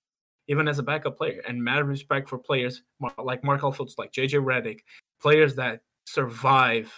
[0.47, 1.41] even as a backup player.
[1.47, 2.83] And mad respect for players
[3.17, 4.81] like Markelle Fultz, like JJ Redick,
[5.21, 6.93] players that survive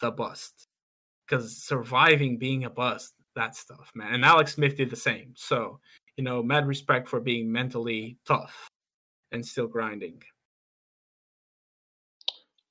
[0.00, 0.66] the bust,
[1.26, 4.14] because surviving being a bust, that stuff, man.
[4.14, 5.34] And Alex Smith did the same.
[5.36, 5.78] So
[6.16, 8.68] you know, mad respect for being mentally tough
[9.32, 10.22] and still grinding.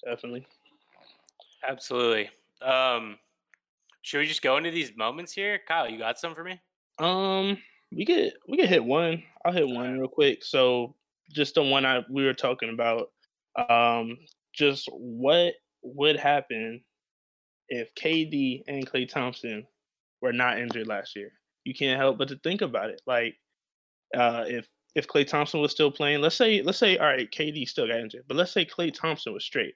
[0.05, 0.45] Definitely.
[1.67, 2.29] Absolutely.
[2.61, 3.17] Um,
[4.01, 5.89] should we just go into these moments here, Kyle?
[5.89, 6.59] You got some for me?
[6.99, 7.57] Um,
[7.91, 9.23] we get we get hit one.
[9.45, 10.43] I'll hit one real quick.
[10.43, 10.95] So
[11.31, 13.11] just the one I we were talking about.
[13.69, 14.17] Um,
[14.53, 16.81] just what would happen
[17.69, 19.65] if KD and Klay Thompson
[20.21, 21.31] were not injured last year?
[21.65, 23.01] You can't help but to think about it.
[23.05, 23.35] Like,
[24.15, 27.67] uh, if if Klay Thompson was still playing, let's say let's say all right, KD
[27.67, 29.75] still got injured, but let's say Klay Thompson was straight.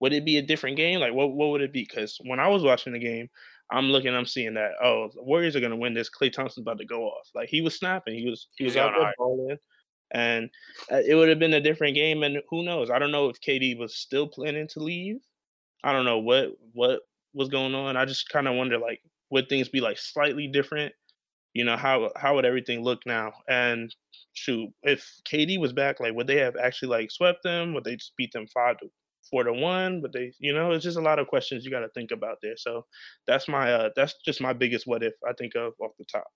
[0.00, 1.00] Would it be a different game?
[1.00, 1.86] Like, what what would it be?
[1.88, 3.28] Because when I was watching the game,
[3.70, 6.10] I'm looking, I'm seeing that oh, the Warriors are gonna win this.
[6.10, 7.28] Klay Thompson's about to go off.
[7.34, 9.58] Like he was snapping, he was he was out there balling,
[10.10, 10.50] and
[10.92, 12.22] uh, it would have been a different game.
[12.22, 12.90] And who knows?
[12.90, 15.16] I don't know if KD was still planning to leave.
[15.84, 17.00] I don't know what what
[17.32, 17.96] was going on.
[17.96, 19.00] I just kind of wonder like
[19.30, 20.92] would things be like slightly different?
[21.56, 23.32] You know how how would everything look now?
[23.48, 23.94] And
[24.34, 27.74] shoot, if KD was back, like would they have actually like swept them?
[27.74, 28.88] Would they just beat them five to
[29.30, 31.80] four to one, but they, you know, it's just a lot of questions you got
[31.80, 32.56] to think about there.
[32.56, 32.84] So
[33.26, 36.26] that's my, uh, that's just my biggest what if I think of off the top.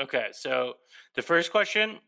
[0.00, 0.74] Okay, so
[1.14, 1.98] the first question: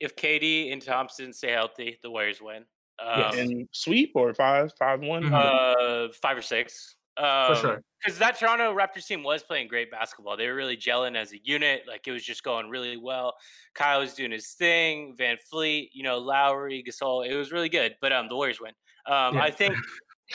[0.00, 2.64] If KD and Thompson stay healthy, the Warriors win.
[3.04, 6.96] Um, yeah, and sweep or five, five one, uh, five or six.
[7.16, 7.82] Um, For sure.
[8.02, 10.36] Because that Toronto Raptors team was playing great basketball.
[10.36, 11.82] They were really gelling as a unit.
[11.86, 13.34] Like it was just going really well.
[13.74, 15.14] Kyle was doing his thing.
[15.18, 17.28] VanVleet, you know, Lowry, Gasol.
[17.28, 17.94] It was really good.
[18.00, 18.72] But um, the Warriors win.
[19.06, 19.42] Um, yeah.
[19.42, 19.76] I think,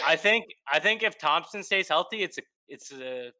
[0.06, 3.32] I think, I think if Thompson stays healthy, it's a, it's a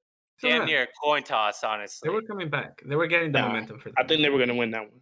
[0.42, 1.64] damn near a coin toss.
[1.64, 2.82] Honestly, they were coming back.
[2.86, 3.90] They were getting the nah, momentum for.
[3.90, 4.00] That.
[4.00, 5.02] I think they were going to win that one.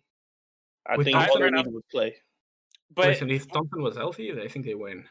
[0.88, 2.16] I With think all they needed was play.
[2.94, 5.06] But Listen, if Thompson was healthy, I think they win.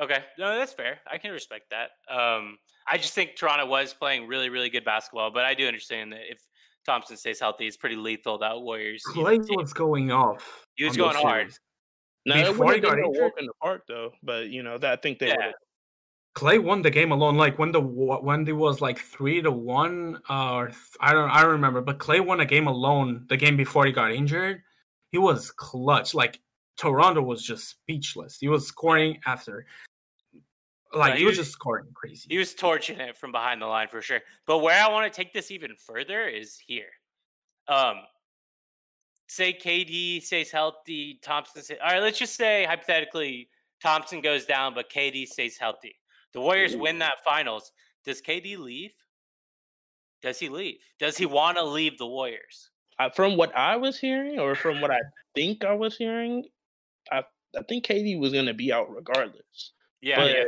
[0.00, 0.98] Okay, no, that's fair.
[1.10, 1.90] I can respect that.
[2.14, 6.12] Um, I just think Toronto was playing really, really good basketball, but I do understand
[6.12, 6.38] that if
[6.84, 8.38] Thompson stays healthy, it's pretty lethal.
[8.38, 9.02] That Warriors.
[9.08, 10.66] Klay was going off.
[10.74, 11.52] He was going hard.
[12.26, 14.12] No, Before it would walk in the park though.
[14.22, 15.28] But you know that I think they.
[15.28, 15.52] Yeah.
[16.34, 17.36] Klay won the game alone.
[17.36, 20.70] Like when the when there was like three to one, uh, or
[21.00, 23.24] I don't I don't remember, but Klay won a game alone.
[23.28, 24.62] The game before he got injured,
[25.12, 26.14] he was clutch.
[26.14, 26.40] Like
[26.76, 28.38] Toronto was just speechless.
[28.38, 29.66] He was scoring after
[30.94, 32.26] like he, he was, was, just scoring crazy.
[32.30, 34.20] He was torching it from behind the line for sure.
[34.46, 36.90] But where I want to take this even further is here.
[37.68, 37.96] Um,
[39.28, 41.62] say KD stays healthy, Thompson.
[41.62, 43.48] Stays, all right, let's just say hypothetically
[43.82, 45.96] Thompson goes down, but KD stays healthy.
[46.32, 47.72] The Warriors win that finals.
[48.04, 48.92] Does KD leave?
[50.22, 50.80] Does he leave?
[50.98, 52.70] Does he want to leave the Warriors?
[52.98, 55.00] Uh, from what I was hearing, or from what I
[55.34, 56.44] think I was hearing,
[57.12, 57.22] I
[57.56, 59.72] I think KD was going to be out regardless.
[60.02, 60.44] Yeah, but, yeah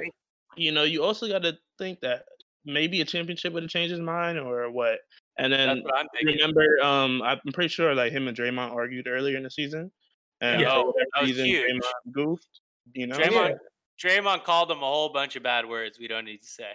[0.59, 2.25] you know, you also got to think that
[2.65, 4.99] maybe a championship would have changed his mind or what.
[5.39, 5.85] And then
[6.25, 9.93] remember, um, I'm pretty sure like him and Draymond argued earlier in the season,
[10.41, 11.71] and yeah, oh, that reason, huge.
[11.71, 12.61] Draymond goofed.
[12.93, 14.21] You know, Draymond, yeah.
[14.21, 16.71] Draymond called him a whole bunch of bad words we don't need to say.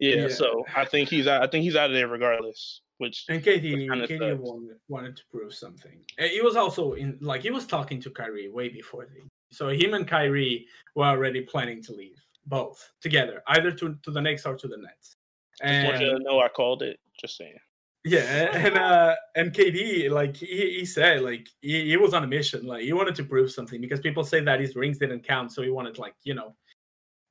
[0.00, 2.80] yeah, yeah, so I think he's I think he's out of there regardless.
[3.00, 6.00] Which and KD, KD wanted, wanted to prove something.
[6.18, 9.94] He was also in like he was talking to Kyrie way before the so him
[9.94, 14.54] and Kyrie were already planning to leave both together, either to, to the Knicks or
[14.54, 15.16] to the Nets.
[15.62, 16.98] And, just want you to know I called it.
[17.18, 17.56] Just saying.
[18.04, 22.26] Yeah, and uh and KD, like he, he said, like he, he was on a
[22.26, 22.66] mission.
[22.66, 25.62] Like he wanted to prove something because people say that his rings didn't count, so
[25.62, 26.54] he wanted like you know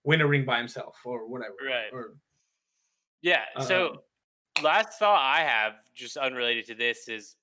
[0.03, 1.53] win a ring by himself or whatever.
[1.63, 1.93] Right.
[1.93, 2.15] Or,
[3.21, 3.43] yeah.
[3.67, 3.95] So uh,
[4.61, 7.35] last thought I have, just unrelated to this, is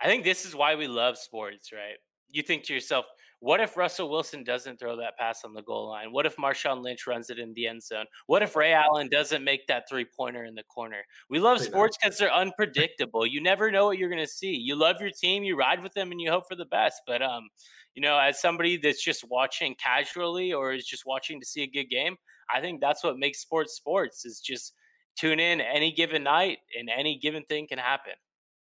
[0.00, 1.96] I think this is why we love sports, right?
[2.30, 3.06] You think to yourself,
[3.40, 6.10] what if Russell Wilson doesn't throw that pass on the goal line?
[6.10, 8.06] What if Marshawn Lynch runs it in the end zone?
[8.26, 11.02] What if Ray Allen doesn't make that three pointer in the corner?
[11.30, 13.26] We love sports because they're unpredictable.
[13.26, 14.54] You never know what you're going to see.
[14.54, 17.02] You love your team, you ride with them, and you hope for the best.
[17.06, 17.48] But um,
[17.94, 21.66] you know, as somebody that's just watching casually or is just watching to see a
[21.66, 22.16] good game,
[22.52, 24.24] I think that's what makes sports sports.
[24.24, 24.74] Is just
[25.18, 28.12] tune in any given night, and any given thing can happen.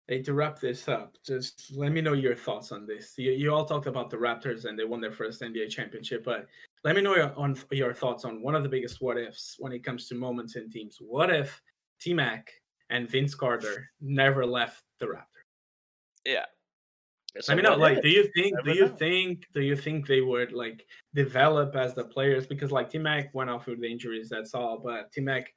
[0.08, 3.14] Hey, to wrap this up, just let me know your thoughts on this.
[3.18, 6.46] You, you all talked about the Raptors and they won their first NBA championship, but
[6.84, 9.72] let me know your, on your thoughts on one of the biggest what ifs when
[9.72, 10.98] it comes to moments in teams.
[11.00, 11.62] What if
[12.02, 12.52] T Mac
[12.90, 15.46] and Vince Carter never left the Raptors?
[16.26, 16.46] Yeah.
[17.48, 17.76] Let me know.
[17.76, 18.56] Like, do you think?
[18.64, 18.96] do you know.
[18.96, 19.46] think?
[19.54, 20.86] Do you think they would like
[21.16, 22.46] develop as the players?
[22.46, 24.78] Because like T Mac went off with the injuries, that's all.
[24.78, 25.52] But T Mac,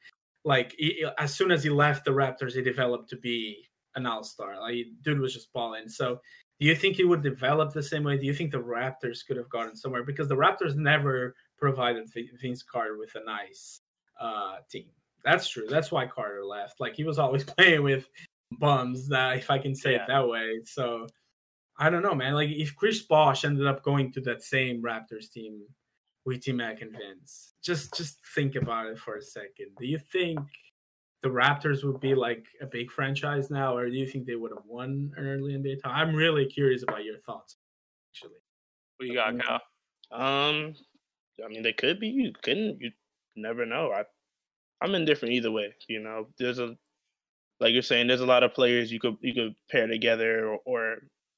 [0.47, 3.67] like, he, as soon as he left the Raptors, he developed to be
[3.97, 4.61] an all star.
[4.61, 5.89] Like dude was just balling.
[5.89, 6.21] So
[6.61, 8.17] do you think he would develop the same way?
[8.17, 10.05] Do you think the Raptors could have gotten somewhere?
[10.05, 12.09] Because the Raptors never provided
[12.41, 13.81] Vince Carter with a nice
[14.21, 14.87] uh, team.
[15.25, 15.67] That's true.
[15.69, 16.81] That's why Carter left.
[16.81, 18.09] Like he was always playing with
[18.61, 19.09] bums.
[19.09, 20.03] That if I can say yeah.
[20.03, 20.61] it that way.
[20.65, 21.09] So
[21.79, 22.35] I don't know, man.
[22.35, 25.63] Like if Chris Bosh ended up going to that same Raptors team,
[26.27, 27.55] with T Mac and Vince.
[27.63, 29.69] Just just think about it for a second.
[29.79, 30.41] Do you think
[31.23, 34.51] the Raptors would be like a big franchise now, or do you think they would
[34.51, 35.97] have won an early NBA title?
[35.97, 37.57] I'm really curious about your thoughts.
[38.13, 38.39] Actually,
[38.97, 39.61] what you got, Kyle?
[40.13, 40.75] Um,
[41.45, 42.09] I mean, they could be.
[42.09, 42.81] You couldn't.
[42.81, 42.91] You
[43.37, 43.93] never know.
[43.93, 44.05] I,
[44.83, 45.75] I'm indifferent either way.
[45.89, 46.77] You know, there's a,
[47.61, 50.59] like you're saying, there's a lot of players you could you could pair together or,
[50.65, 50.97] or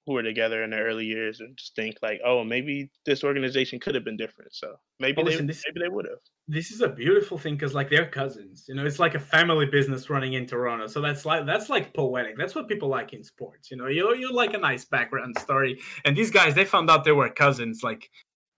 [0.09, 3.79] who were together in the early years and just think like, oh, maybe this organization
[3.79, 4.55] could have been different.
[4.55, 6.17] So maybe oh, they listen, this, maybe they would have.
[6.47, 8.65] This is a beautiful thing because like they're cousins.
[8.69, 10.87] You know, it's like a family business running in Toronto.
[10.87, 12.39] So that's like that's like poetic.
[12.39, 13.71] That's what people like in sports.
[13.71, 15.79] You know, you you like a nice background story.
[16.07, 18.09] And these guys, they found out they were cousins like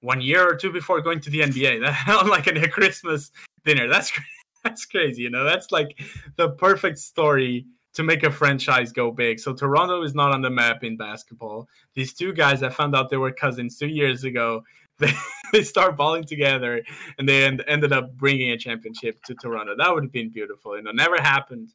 [0.02, 1.80] one year or two before going to the NBA.
[2.06, 3.32] That on like a Christmas
[3.64, 3.88] dinner.
[3.88, 4.12] That's
[4.62, 5.22] that's crazy.
[5.22, 5.98] You know, that's like
[6.36, 9.40] the perfect story to make a franchise go big.
[9.40, 11.68] So Toronto is not on the map in basketball.
[11.94, 14.62] These two guys, I found out they were cousins two years ago.
[15.00, 15.14] They,
[15.54, 16.82] they start balling together,
[17.16, 19.74] and they end, ended up bringing a championship to Toronto.
[19.74, 20.76] That would have been beautiful.
[20.76, 21.72] You know, never happened,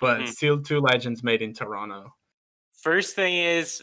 [0.00, 0.26] but mm-hmm.
[0.26, 2.12] still two legends made in Toronto.
[2.72, 3.80] First thing is,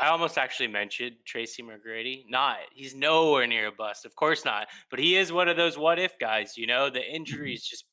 [0.00, 2.24] I almost actually mentioned Tracy McGrady.
[2.28, 4.04] Not, he's nowhere near a bust.
[4.04, 4.68] Of course not.
[4.90, 6.56] But he is one of those what if guys.
[6.56, 7.16] You know, the mm-hmm.
[7.16, 7.84] injuries just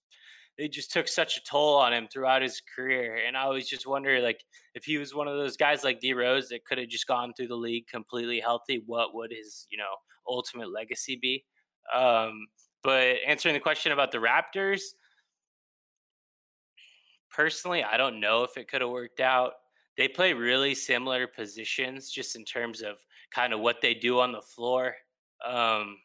[0.62, 3.24] they just took such a toll on him throughout his career.
[3.26, 4.44] And I always just wonder, like,
[4.76, 7.34] if he was one of those guys like D Rose that could have just gone
[7.34, 9.96] through the league completely healthy, what would his, you know,
[10.30, 11.44] ultimate legacy be?
[11.92, 12.46] Um,
[12.84, 14.82] but answering the question about the Raptors,
[17.36, 19.54] personally, I don't know if it could have worked out.
[19.98, 22.98] They play really similar positions just in terms of
[23.34, 24.94] kind of what they do on the floor.
[25.44, 25.98] Um,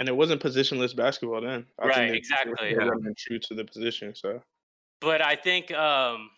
[0.00, 1.66] and it wasn't positionless basketball then.
[1.78, 2.54] I right, exactly.
[2.58, 2.90] They yeah.
[3.16, 4.14] true to the position.
[4.14, 4.40] So,
[5.00, 6.30] but I think um,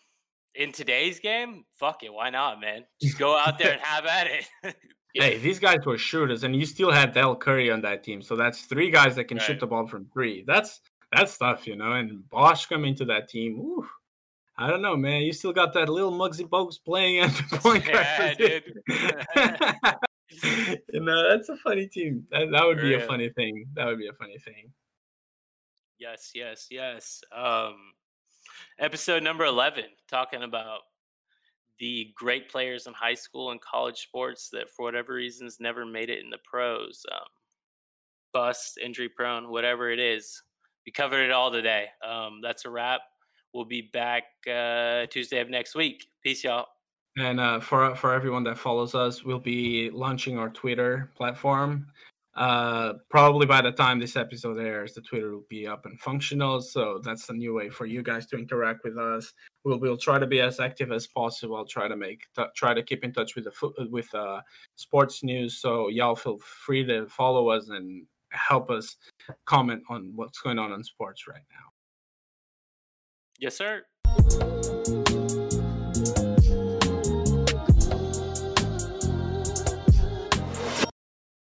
[0.56, 2.84] in today's game, fuck it, why not, man?
[3.00, 4.74] Just go out there and have at it.
[5.14, 8.34] hey, these guys were shooters, and you still had Dell Curry on that team, so
[8.34, 9.46] that's three guys that can right.
[9.46, 10.42] shoot the ball from three.
[10.44, 10.80] That's
[11.12, 11.92] that's stuff, you know.
[11.92, 13.86] And Bosh coming to that team, ooh,
[14.58, 15.22] I don't know, man.
[15.22, 18.82] You still got that little Muggsy Bogues playing at the point yeah, dude.
[20.92, 22.26] you know, that's a funny team.
[22.30, 23.66] That, that would be a funny thing.
[23.74, 24.72] That would be a funny thing.
[25.98, 27.22] Yes, yes, yes.
[27.34, 27.76] Um,
[28.78, 30.80] episode number 11, talking about
[31.78, 36.10] the great players in high school and college sports that, for whatever reasons, never made
[36.10, 37.04] it in the pros.
[37.12, 37.26] Um,
[38.32, 40.42] bust, injury prone, whatever it is.
[40.86, 41.86] We covered it all today.
[42.06, 43.02] Um, that's a wrap.
[43.54, 46.06] We'll be back uh, Tuesday of next week.
[46.22, 46.66] Peace, y'all.
[47.16, 51.86] And uh, for for everyone that follows us, we'll be launching our Twitter platform.
[52.34, 56.62] Uh, probably by the time this episode airs, the Twitter will be up and functional.
[56.62, 59.34] So that's a new way for you guys to interact with us.
[59.64, 61.56] We'll we'll try to be as active as possible.
[61.56, 64.40] I'll try to make t- try to keep in touch with the with uh,
[64.76, 65.58] sports news.
[65.58, 68.96] So y'all feel free to follow us and help us
[69.44, 71.72] comment on what's going on in sports right now.
[73.38, 73.82] Yes, sir.